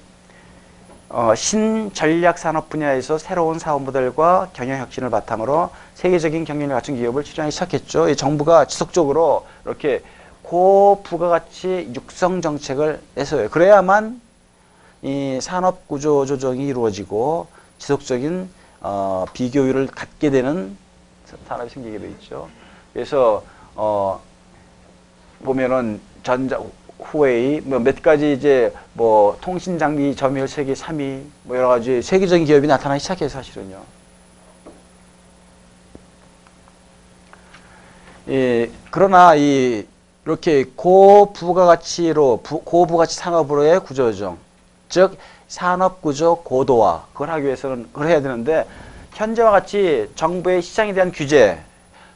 [1.10, 7.50] 어, 신전략 산업 분야에서 새로운 사업 모델과 경영 혁신을 바탕으로 세계적인 경쟁력 갖춘 기업을 출연하기
[7.52, 8.10] 시작했죠.
[8.10, 10.02] 이 정부가 지속적으로 이렇게
[10.42, 13.48] 고부가가치 육성 정책을 내서요.
[13.48, 14.20] 그래야만
[15.00, 17.46] 이 산업 구조 조정이 이루어지고
[17.78, 20.76] 지속적인 어, 비교율을 갖게 되는
[21.48, 22.48] 산업이 생기게 돼 있죠.
[22.92, 23.42] 그래서
[23.74, 24.20] 어,
[25.42, 26.60] 보면은 전자
[27.00, 32.44] 후웨이 뭐 몇 가지 이제 뭐 통신 장비 점유율 세계 3위 뭐 여러 가지 세계적인
[32.46, 33.78] 기업이 나타나기 시작해요 사실은요.
[38.28, 39.86] 예, 그러나 이
[40.26, 44.36] 이렇게 고부가가치로 부- 고부가치 산업으로의 구조조정
[44.90, 45.16] 즉
[45.48, 48.66] 산업구조 고도화 그걸 하기 위해서는 그걸 해야 되는데
[49.14, 51.58] 현재와 같이 정부의 시장에 대한 규제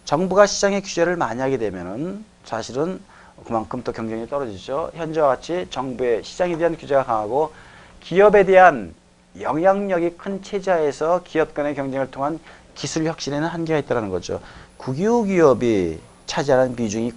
[0.05, 3.01] 정부가 시장의 규제를 많이 하게 되면은 사실은
[3.47, 7.53] 그만큼 또 경쟁이 떨어지죠 현재와 같이 정부의 시장에 대한 규제가 강하고
[8.01, 8.95] 기업에 대한
[9.41, 12.39] 영향력이 큰 체제하에서 기업 간의 경쟁을 통한
[12.75, 14.41] 기술 혁신에는 한계가 있다는 거죠
[14.77, 17.13] 국유 기업이 차지하는 비중이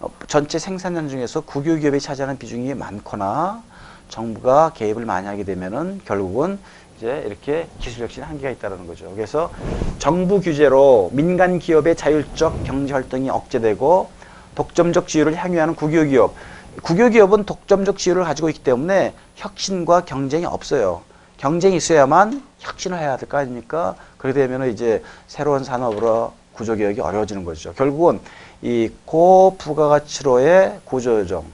[0.00, 3.62] 어, 전체 생산량 중에서 국유 기업이 차지하는 비중이 많거나
[4.08, 6.58] 정부가 개입을 많이 하게 되면은 결국은
[6.96, 9.10] 이제 이렇게 기술 혁신 한계가 있다는 거죠.
[9.14, 9.50] 그래서
[9.98, 14.10] 정부 규제로 민간 기업의 자율적 경제 활동이 억제되고
[14.54, 16.34] 독점적 지위를 향유하는 국유 기업.
[16.82, 21.02] 국유 기업은 독점적 지위를 가지고 있기 때문에 혁신과 경쟁이 없어요.
[21.38, 23.94] 경쟁이 있어야만 혁신을 해야 될 거 아닙니까?
[24.18, 27.72] 그렇게 되면 이제 새로운 산업으로 구조 개혁이 어려워지는 거죠.
[27.72, 28.20] 결국은
[28.60, 31.44] 이 고부가가치로의 구조 조정,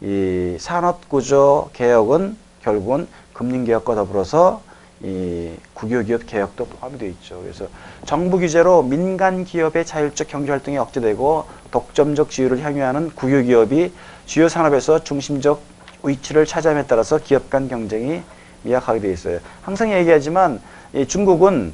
[0.00, 4.62] 이 산업구조 개혁은 결국은 금융개혁과 더불어서
[5.02, 7.40] 이 국유기업 개혁도 포함이 되어 있죠.
[7.40, 7.66] 그래서
[8.04, 13.92] 정부 규제로 민간 기업의 자율적 경제 활동이 억제되고 독점적 지위를 향유하는 국유기업이
[14.26, 15.62] 주요 산업에서 중심적
[16.02, 18.22] 위치를 차지함에 따라서 기업 간 경쟁이
[18.62, 19.38] 미약하게 되어 있어요.
[19.62, 20.60] 항상 얘기하지만
[20.92, 21.72] 이 중국은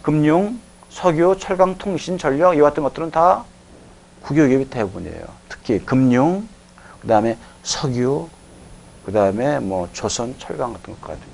[0.00, 0.58] 금융,
[0.88, 3.44] 석유, 철강, 통신, 전력 이와 같은 것들은 다
[4.22, 5.24] 국유기업이 대부분이에요.
[5.48, 6.48] 특히 금융,
[7.00, 8.28] 그 다음에 석유,
[9.04, 11.31] 그 다음에 뭐 조선, 철강 같은 것까지.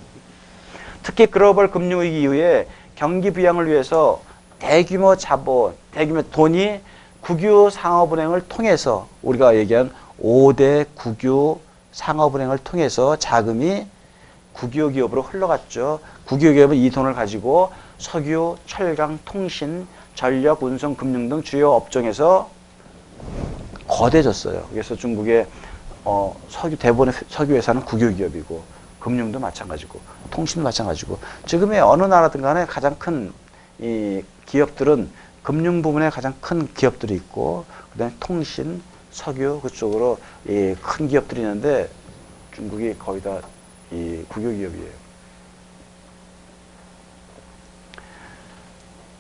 [1.09, 4.21] 특히 글로벌 금융위기 이후에 경기 부양을 위해서
[4.59, 6.81] 대규모 자본, 대규모 돈이
[7.23, 9.90] 국유 상업은행을 통해서 우리가 얘기한
[10.23, 11.61] 5대 국유
[11.92, 13.87] 상업은행을 통해서 자금이
[14.53, 16.01] 국유 기업으로 흘러갔죠.
[16.27, 22.51] 국유 기업은 이 돈을 가지고 석유, 철강, 통신, 전력, 운송, 금융 등 주요 업종에서
[23.87, 24.66] 거대졌어요.
[24.71, 25.47] 그래서 중국의
[26.05, 32.66] 어, 석유 대부분의 석유 회사는 국유 기업이고 금융도 마찬가지고 통신도 마찬가지고 지금의 어느 나라든 간에
[32.66, 33.32] 가장 큰
[33.80, 35.08] 이 기업들은
[35.42, 38.82] 금융 부분에 가장 큰 기업들이 있고 그다음에 통신,
[39.12, 41.88] 석유 그쪽으로 이 큰 기업들이 있는데
[42.52, 43.40] 중국이 거의 다
[43.92, 44.90] 이 국유 기업이에요.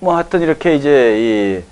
[0.00, 1.64] 뭐 하여튼 이렇게 이제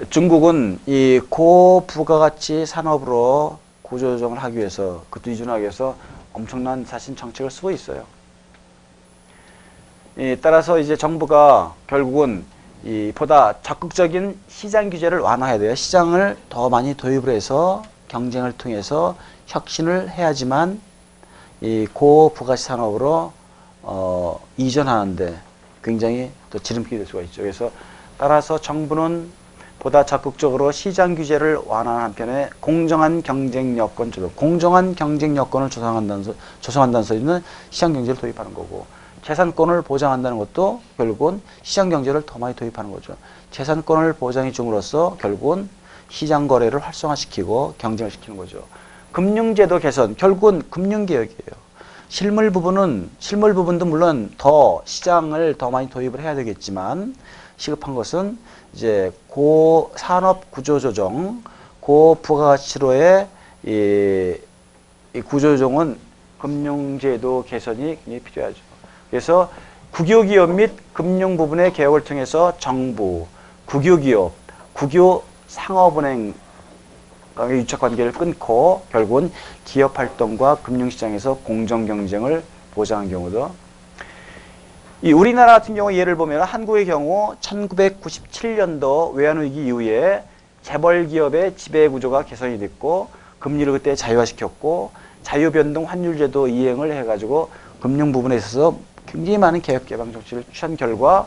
[0.00, 5.96] 이 중국은 이 고부가가치 산업으로 구조조정을 하기 위해서 그것도 이준하기 위해서
[6.36, 8.04] 엄청난 사실 정책을 쓰고 있어요.
[10.18, 12.44] 이 따라서 이제 정부가 결국은
[12.84, 15.74] 이 보다 적극적인 시장 규제를 완화해야 돼요.
[15.74, 20.80] 시장을 더 많이 도입을 해서 경쟁을 통해서 혁신을 해야지만
[21.62, 23.32] 이 고부가시 산업으로
[23.82, 25.38] 어, 이전하는데
[25.82, 27.40] 굉장히 또 지름길이 될 수가 있죠.
[27.40, 27.70] 그래서
[28.18, 29.30] 따라서 정부는
[29.86, 36.34] 보다 적극적으로 시장 규제를 완화하는 한편에 공정한 경쟁 여건 조정, 공정한 경쟁 여건을 조성한다는, 소-
[36.60, 38.84] 조성한다는 소리는 시장 경제를 도입하는 거고
[39.22, 43.14] 재산권을 보장한다는 것도 결국은 시장 경제를 더 많이 도입하는 거죠.
[43.52, 45.68] 재산권을 보장해 줌으로써 결국은
[46.08, 48.64] 시장 거래를 활성화시키고 경쟁을 시키는 거죠.
[49.12, 51.66] 금융제도 개선, 결국은 금융개혁이에요.
[52.08, 57.14] 실물 부분은, 실물 부분도 물론 더 시장을 더 많이 도입을 해야 되겠지만
[57.56, 58.36] 시급한 것은
[58.76, 61.42] 이제 고 산업 구조 조정,
[61.80, 63.26] 고 부가가치로의
[63.64, 64.34] 이,
[65.14, 65.96] 이 구조 조정은
[66.38, 68.56] 금융제도 개선이 굉장히 필요하죠.
[69.08, 69.50] 그래서
[69.92, 73.26] 국유기업 및 금융 부분의 개혁을 통해서 정부,
[73.64, 74.34] 국유기업,
[74.74, 76.34] 국유 상업은행
[77.38, 79.30] 의 유착 관계를 끊고 결국은
[79.64, 82.42] 기업 활동과 금융시장에서 공정 경쟁을
[82.74, 83.50] 보장한 경우도
[85.02, 90.24] 이 우리나라 같은 경우 예를 보면 한국의 경우 1997년도 외환위기 이후에
[90.62, 94.90] 재벌 기업의 지배 구조가 개선이 됐고 금리를 그때 자유화시켰고
[95.22, 101.26] 자유변동 환율제도 이행을 해가지고 금융 부분에 있어서 굉장히 많은 개혁 개방 정책을 취한 결과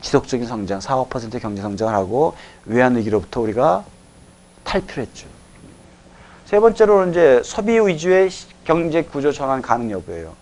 [0.00, 3.84] 지속적인 성장, 4, 5% 경제 성장을 하고 외환 위기로부터 우리가
[4.64, 5.28] 탈피를 했죠.
[6.46, 10.32] 세 번째로는 이제 소비 위주의 시- 경제 구조 전환 가능 여부예요.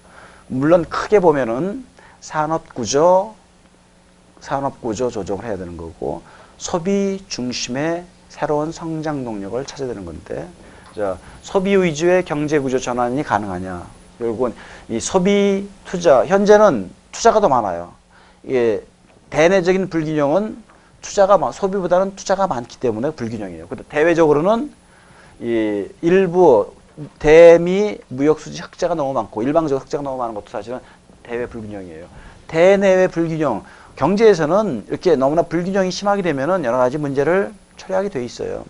[0.47, 1.85] 물론 크게 보면은
[2.21, 3.35] 산업 구조,
[4.41, 6.23] 산업 구조 조정을 해야 되는 거고
[6.57, 10.49] 소비 중심의 새로운 성장 동력을 찾아야 되는 건데
[10.95, 13.87] 자, 소비 위주의 경제 구조 전환이 가능하냐?
[14.19, 14.55] 결국은
[14.89, 17.93] 이 소비 투자 현재는 투자가 더 많아요.
[18.43, 18.85] 이게
[19.31, 20.63] 대내적인 불균형은
[21.01, 23.69] 투자가 많, 소비보다는 투자가 많기 때문에 불균형이에요.
[23.69, 24.73] 근데 대외적으로는
[25.41, 26.75] 이 일부
[27.21, 30.81] 대미 무역 수지 흑자가 너무 많고 일방적 흑자가 너무 많은 것도 사실은
[31.29, 32.07] 대외 불균형이에요.
[32.47, 33.65] 대내외 불균형
[33.97, 38.65] 경제에서는 이렇게 너무나 불균형이 심하게 되면은 여러 가지 문제를 처리하게 돼 있어요.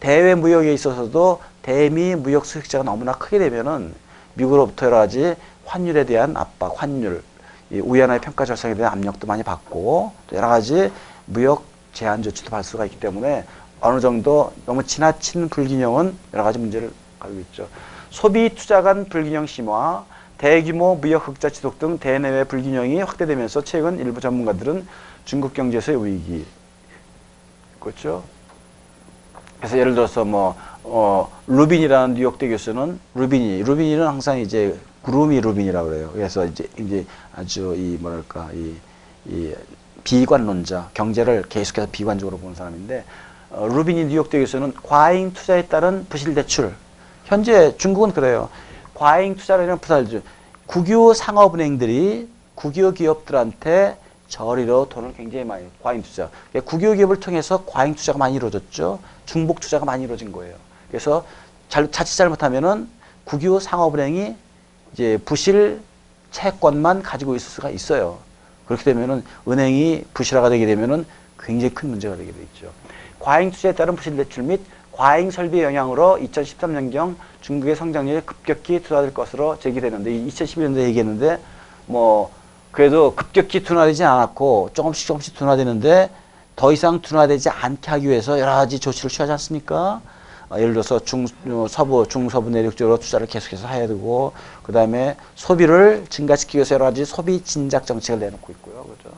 [0.00, 3.94] 대외 무역에 있어서도 대미 무역 수익자가 너무나 크게 되면은
[4.34, 7.22] 미국으로부터 여러 가지 환율에 대한 압박, 환율,
[7.70, 10.90] 이 우연의 평가 절상에 대한 압력도 많이 받고 또 여러 가지
[11.26, 13.44] 무역 제한 조치도 받을 수가 있기 때문에
[13.80, 17.68] 어느 정도 너무 지나친 불균형은 여러 가지 문제를 가지고 있죠.
[18.10, 20.04] 소비 투자 간 불균형 심화,
[20.44, 24.86] 대규모 무역 흑자 지속 등 대내외 불균형이 확대되면서 최근 일부 전문가들은
[25.24, 26.44] 중국 경제에서의 위기,
[27.80, 28.22] 그렇죠?
[29.56, 36.10] 그래서 예를 들어서 뭐 어, 루비니라는 뉴욕대 교수는 루비니 루비니는 항상 이제 gloomy 루비니라고 그래요.
[36.12, 38.74] 그래서 이제 이제 아주 이 뭐랄까 이,
[39.24, 39.54] 이
[40.04, 43.04] 비관론자 경제를 계속해서 비관적으로 보는 사람인데
[43.48, 46.74] 어, 루비니 뉴욕대 교수는 과잉 투자에 따른 부실 대출
[47.24, 48.50] 현재 중국은 그래요.
[48.94, 50.22] 과잉 투자라는 부실주
[50.66, 56.30] 국유 상업은행들이 국유 기업들한테 저리로 돈을 굉장히 많이 과잉 투자.
[56.50, 59.00] 그러니까 국유 기업을 통해서 과잉 투자가 많이 이루어졌죠.
[59.26, 60.54] 중복 투자가 많이 이루어진 거예요.
[60.88, 61.24] 그래서
[61.68, 62.88] 잘, 자칫 잘못하면은
[63.24, 64.34] 국유 상업은행이
[64.92, 65.80] 이제 부실
[66.30, 68.18] 채권만 가지고 있을 수가 있어요.
[68.66, 71.04] 그렇게 되면은 은행이 부실화가 되게 되면은
[71.38, 72.70] 굉장히 큰 문제가 되게 돼 있죠.
[73.20, 74.60] 과잉 투자에 따른 부실 대출 및
[74.96, 81.38] 과잉 설비 영향으로 2013년경 중국의 성장률이 급격히 둔화될 것으로 제기되는데 2011년도에 얘기했는데
[81.86, 82.30] 뭐
[82.70, 86.10] 그래도 급격히 둔화되지 않았고 조금씩 조금씩 둔화되는데
[86.56, 90.00] 더 이상 둔화되지 않게 하기 위해서 여러 가지 조치를 취하지 않습니까?
[90.50, 95.16] 어, 예를 들어서 중, 어, 서부, 중서부 내륙 쪽으로 투자를 계속해서 해야 되고, 그 다음에
[95.34, 98.84] 소비를 증가시키기 위해서 여러 가지 소비 진작 정책을 내놓고 있고요.
[98.84, 99.10] 그죠?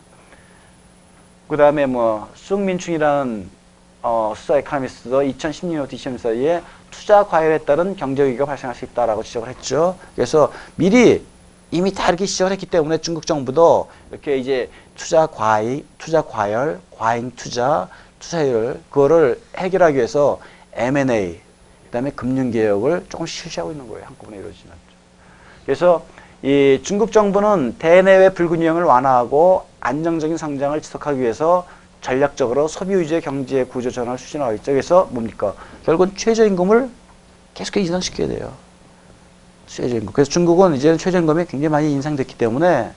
[1.49, 3.51] 그 다음에 뭐, 쑥민충이라는
[4.09, 9.49] 어, 수사 에카노미스트도 2016년부터 2020년 사이에 투자 과열에 따른 경제 위기가 발생할 수 있다라고 지적을
[9.49, 9.99] 했죠.
[10.15, 11.27] 그래서 미리
[11.73, 17.33] 이미 다 이렇게 시작을 했기 때문에 중국 정부도 이렇게 이제 투자 과잉, 투자 과열, 과잉
[17.35, 17.89] 투자,
[18.21, 20.39] 투자율 그거를 해결하기 위해서
[20.75, 21.41] M&A
[21.87, 24.07] 그다음에 금융 개혁을 조금씩 실시하고 있는 거예요.
[24.07, 24.97] 한꺼번에 이루어지진 않죠.
[25.65, 26.07] 그래서
[26.45, 31.67] 이 중국 정부는 대내외 불균형을 완화하고 안정적인 성장을 지속하기 위해서
[32.07, 34.71] 전략적으로 소비 위주의 경제 구조 전환을 추진하고 있죠.
[34.71, 35.55] 그래서 뭡니까?
[35.85, 36.89] 결국은 최저임금을
[37.55, 38.53] 계속해서 인상시켜야 돼요.
[39.67, 40.13] 최저임금.
[40.13, 42.93] 그래서 중국은 이제는 최저임금이 굉장히 많이 인상됐기 때문에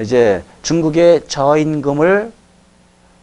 [0.00, 2.32] 이제 중국의 저임금을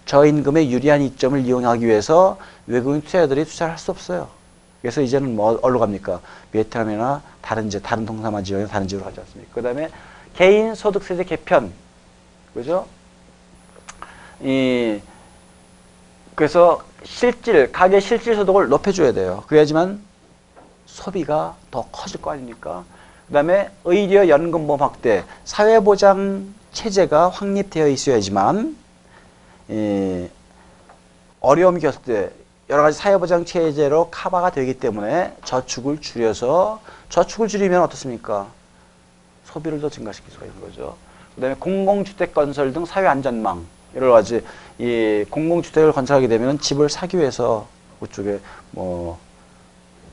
[0.06, 4.28] 저임금의 유리한 이점을 이용하기 위해서 외국인 투자자들이 투자를 할 수 없어요.
[4.84, 6.20] 그래서 이제는 뭐 어디로 갑니까?
[6.52, 9.56] 베트남이나 다른 이제 다른 동남아 지역이나 다른 지역으로 가지 않습니까?
[9.56, 9.90] 그다음에
[10.36, 11.72] 개인 소득 세제 개편,
[12.54, 12.86] 그죠?
[14.44, 15.00] 이
[16.36, 19.44] 그래서 실질, 가계 실질 소득을 높여줘야 돼요.
[19.48, 20.02] 그래야지만
[20.86, 22.84] 소비가 더 커질 거 아닙니까?
[23.28, 28.76] 그 다음에 의료 연금보험 확대, 사회보장 체제가 확립되어 있어야지만,
[29.70, 30.28] 이
[31.40, 32.32] 어려움이 겪을 때
[32.70, 38.48] 여러 가지 사회보장 체제로 커버가 되기 때문에 저축을 줄여서 저축을 줄이면 어떻습니까?
[39.46, 40.98] 소비를 더 증가시킬 수가 있는 거죠.
[41.36, 43.66] 그 다음에 공공주택 건설 등 사회 안전망
[43.96, 44.44] 여러 가지
[44.78, 47.68] 이 공공주택을 건설하게 되면 집을 사기 위해서
[48.00, 48.40] 그쪽에
[48.72, 49.18] 뭐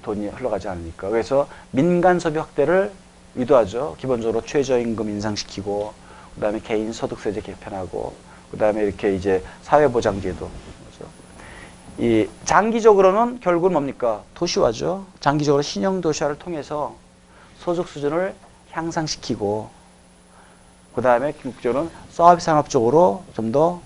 [0.02, 2.92] 돈이 흘러가지 않으니까 그래서 민간 소비 확대를
[3.36, 3.96] 유도하죠.
[3.98, 5.92] 기본적으로 최저임금 인상시키고
[6.34, 8.14] 그다음에 개인 소득세제 개편하고
[8.50, 10.48] 그다음에 이렇게 이제 사회보장제도.
[11.98, 15.04] 이 장기적으로는 결국은 뭡니까 도시화죠.
[15.20, 16.94] 장기적으로 신형 도시화를 통해서
[17.58, 18.34] 소득 수준을
[18.70, 19.68] 향상시키고
[20.94, 23.80] 그 다음에 궁극적으로는 서비스 산업 쪽으로 좀더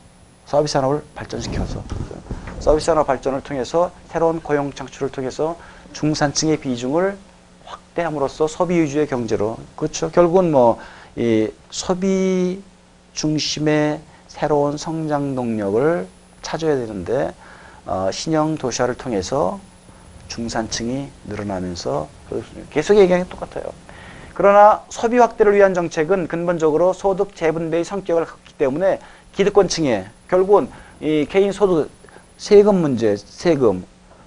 [0.47, 1.83] 서비스 산업을 발전시켜서
[2.59, 5.57] 서비스 산업 발전을 통해서 새로운 고용 창출을 통해서
[5.93, 7.17] 중산층의 비중을
[7.65, 10.11] 확대함으로써 소비 위주의 경제로 그렇죠.
[10.11, 10.79] 결국은 뭐
[11.17, 12.63] 이 소비
[13.15, 16.07] 중심의 새로운 성장 동력을
[16.43, 17.33] 찾아야 되는데
[17.87, 19.59] 어, 신형 도시화를 통해서
[20.29, 22.09] 중산층이 늘어나면서
[22.71, 23.65] 계속 얘기하는 게 똑같아요.
[24.37, 29.01] 그러나 소비 확대를 위한 정책은 근본적으로 소득 재분배의 성격을 갖기 때문에
[29.33, 30.69] 기득권층에 결국은
[31.01, 31.91] 이 개인 소득
[32.37, 33.85] 세금 문제, 세금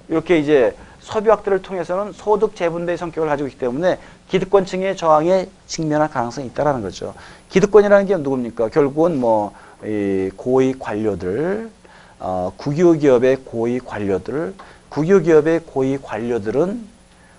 [0.08, 4.00] 이렇게 이제 소비 확대를 통해서는 소득 재분배의 성격을 가지고 있기 때문에
[4.30, 7.14] 기득권층의 저항에 직면할 가능성이 있다라는 거죠.
[7.50, 8.70] 기득권이라는 게 누굽니까?
[8.70, 9.54] 결국은 뭐
[9.86, 11.70] 이 고위 관료들,
[12.20, 14.54] 어, 국유 기업의 고위 관료들,
[14.90, 16.86] 국유 기업의 고위 관료들은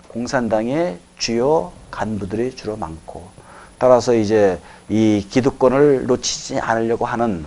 [0.07, 3.29] 공산당의 주요 간부들이 주로 많고
[3.77, 4.59] 따라서 이제
[4.89, 7.45] 이 기득권을 놓치지 않으려고 하는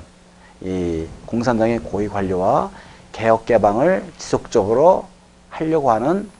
[0.62, 2.70] 이 공산당의 고위 관료와
[3.12, 5.06] 개혁 개방을 지속적으로
[5.50, 6.30] 하려고 하는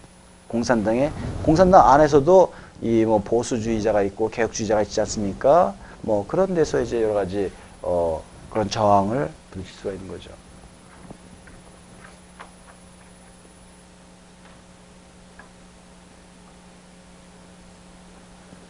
[0.48, 1.12] 공산당의
[1.42, 5.74] 공산당 안에서도 이 뭐 보수주의자가 있고 개혁주의자가 있지 않습니까?
[6.02, 7.50] 뭐 그런 데서 이제 여러 가지
[7.82, 10.30] 어 그런 저항을 부딪힐 수가 있는 거죠.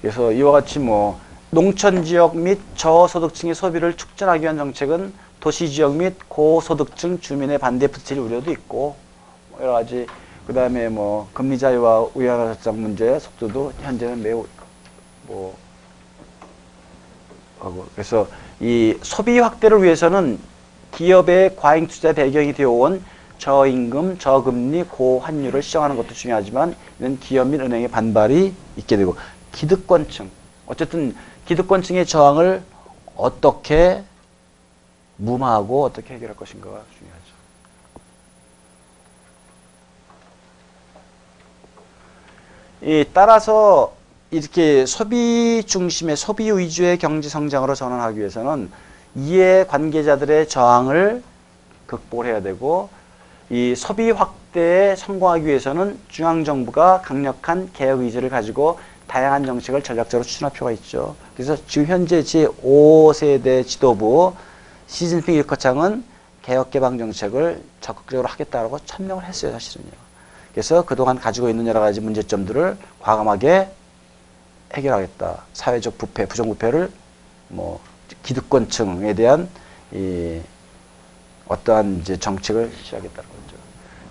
[0.05, 6.17] 그래서 이와 같이 뭐 농촌 지역 및 저소득층의 소비를 축전하기 위한 정책은 도시 지역 및
[6.29, 8.97] 고소득층 주민의 반대 붙일 우려도 있고
[9.49, 10.07] 뭐 여러 가지
[10.47, 14.45] 그다음에 뭐 금리 자유와 우연화 협상 문제 속도도 현재는 매우
[15.27, 15.57] 뭐
[17.61, 18.29] 하고 그래서
[18.61, 20.39] 이 소비 확대를 위해서는
[20.93, 23.03] 기업의 과잉 투자 배경이 되어온
[23.39, 29.17] 저임금, 저금리, 고환율을 시정하는 것도 중요하지만 이는 기업 및 은행의 반발이 있게 되고
[29.55, 30.31] 기득권층
[30.67, 32.63] 어쨌든 기득권층의 저항을
[33.17, 34.03] 어떻게
[35.17, 37.35] 무마하고 어떻게 해결할 것인가가 중요하죠.
[42.83, 43.95] 이 따라서
[44.31, 48.71] 이렇게 소비 중심의 소비 위주의 경제 성장으로 전환하기 위해서는
[49.15, 51.23] 이해 관계자들의 저항을
[51.87, 52.89] 극복을 해야 되고
[53.49, 60.53] 이 소비 확대에 성공하기 위해서는 중앙 정부가 강력한 개혁 의지를 가지고 다양한 정책을 전략적으로 추진할
[60.53, 61.17] 필요가 있죠.
[61.35, 64.35] 그래서 지금 현재 제5세대 지도부
[64.87, 66.05] 시진핑 일커창은
[66.43, 69.91] 개혁 개방 정책을 적극적으로 하겠다라고 천명을 했어요, 사실은요.
[70.53, 73.69] 그래서 그동안 가지고 있는 여러 가지 문제점들을 과감하게
[74.75, 75.43] 해결하겠다.
[75.53, 76.91] 사회적 부패, 부정부패를
[77.49, 77.81] 뭐
[78.23, 79.49] 기득권층에 대한
[79.93, 80.41] 이
[81.47, 83.57] 어떠한 이제 정책을 실시하겠다는 거죠.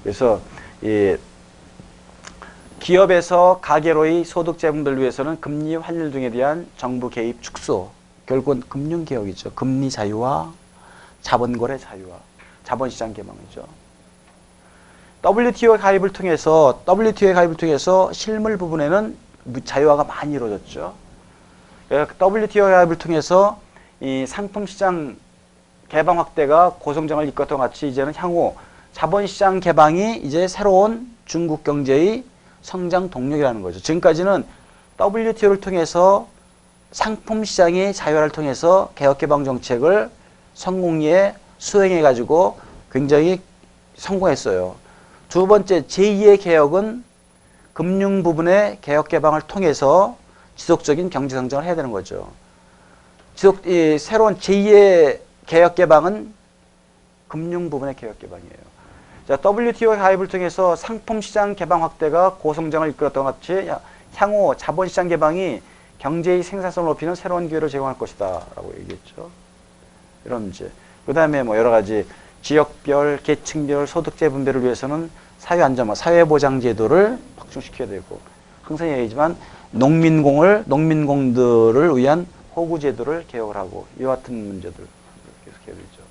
[0.04, 0.41] 그래서
[0.82, 1.16] 이
[2.84, 7.92] 기업에서 가계로의 소득 재분배를 위해서는 금리 환율 등에 대한 정부 개입 축소,
[8.26, 9.54] 결국은 금융 개혁이죠.
[9.54, 10.52] 금리 자유화,
[11.22, 12.18] 자본 거래 자유화,
[12.66, 13.66] 자본 시장 개방이죠.
[15.26, 19.16] WTO 가입을 통해서 WTO 가입을 통해서 실물 부분에는
[19.64, 20.94] 자유화가 많이 이루어졌죠.
[21.90, 23.62] WTO 가입을 통해서
[24.02, 25.16] 이 상품 시장
[25.88, 28.58] 개방 확대가 고성장을 이끌었던 것 같이 이제는 향후
[28.92, 32.26] 자본 시장 개방이 이제 새로운 중국 경제의
[32.64, 33.80] 성장 동력이라는 거죠.
[33.80, 34.45] 지금까지는
[34.99, 36.28] WTO를 통해서
[36.91, 40.09] 상품 시장의 자유화를 통해서 개혁 개방 정책을
[40.55, 42.57] 성공리에 수행해 가지고
[42.91, 43.41] 굉장히
[43.95, 44.76] 성공했어요.
[45.30, 47.03] 두 번째 제2의 개혁은
[47.74, 50.18] 금융 부분의 개혁 개방을 통해서
[50.55, 52.32] 지속적인 경제 성장을 해야 되는 거죠.
[53.36, 56.34] 지속 이 새로운 제2의 개혁 개방은
[57.28, 58.72] 금융 부분의 개혁 개방이에요.
[59.28, 63.69] 자, WTO 가입을 통해서 상품 시장 개방 확대가 고성장을 이끌었던 것 같이
[64.15, 65.61] 향후 자본 시장 개방이
[65.99, 69.30] 경제의 생산성을 높이는 새로운 기회를 제공할 것이다라고 얘기했죠.
[70.26, 70.69] 이런 문제.
[71.05, 72.05] 그다음에 뭐 여러 가지
[72.41, 75.09] 지역별, 계층별 소득 재 분배를 위해서는
[75.39, 78.19] 사회 안전망, 사회 보장 제도를 확충시켜야 되고
[78.63, 79.38] 항상 얘기하지만
[79.71, 84.86] 농민공을 농민공들을 위한 호구 제도를 개혁을 하고 이와 같은 문제들
[85.45, 86.03] 계속해야 되죠.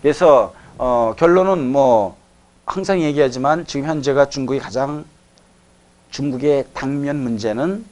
[0.00, 0.54] 그래서
[0.84, 2.16] 어, 결론은 뭐
[2.66, 5.04] 항상 얘기하지만 지금 현재가 중국이 가장
[6.10, 7.84] 중국의 당면 문제는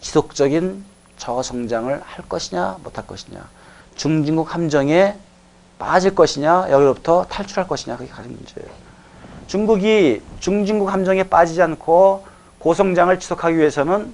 [0.00, 0.84] 지속적인
[1.18, 3.48] 저성장을 할 것이냐 못할 것이냐
[3.94, 5.14] 중진국 함정에
[5.78, 8.68] 빠질 것이냐 여기로부터 탈출할 것이냐 그게 가장 문제예요.
[9.46, 12.26] 중국이 중진국 함정에 빠지지 않고
[12.58, 14.12] 고성장을 지속하기 위해서는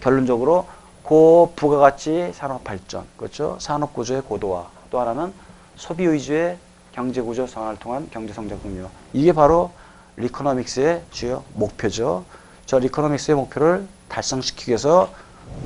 [0.00, 0.66] 결론적으로
[1.04, 5.32] 고부가가치 산업 발전 그렇죠 산업 구조의 고도화 또 하나는
[5.76, 6.58] 소비 위주의
[6.92, 9.70] 경제 구조 전환을 통한 경제 성장 공유 이게 바로
[10.16, 12.24] 리코노믹스의 주요 목표죠.
[12.66, 15.10] 저 리코노믹스의 목표를 달성시키기 위해서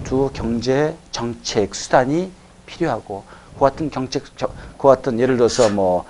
[0.04, 2.30] 두 경제 정책 수단이
[2.66, 3.24] 필요하고
[3.54, 6.04] 그 같은 경책 저- 그 같은 예를 들어서 뭐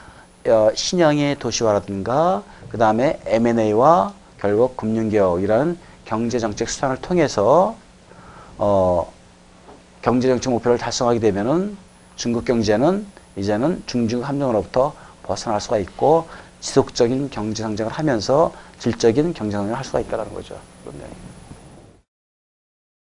[0.47, 7.75] 어, 신형의 도시화라든가 그 다음에 M&A와 결국 금융개혁이라는 경제 정책 수단을 통해서
[8.59, 9.11] 어,
[10.03, 11.77] 경제 정책 목표를 달성하게 되면은
[12.17, 13.07] 중국 경제는
[13.37, 14.95] 이제는 중중 함정으로부터
[15.27, 16.29] 벗어날 수가 있고
[16.61, 20.59] 지속적인 경제 성장을 하면서 질적인 경제 성장을 할 수가 있다는 거죠.
[20.87, 21.26] 이야기.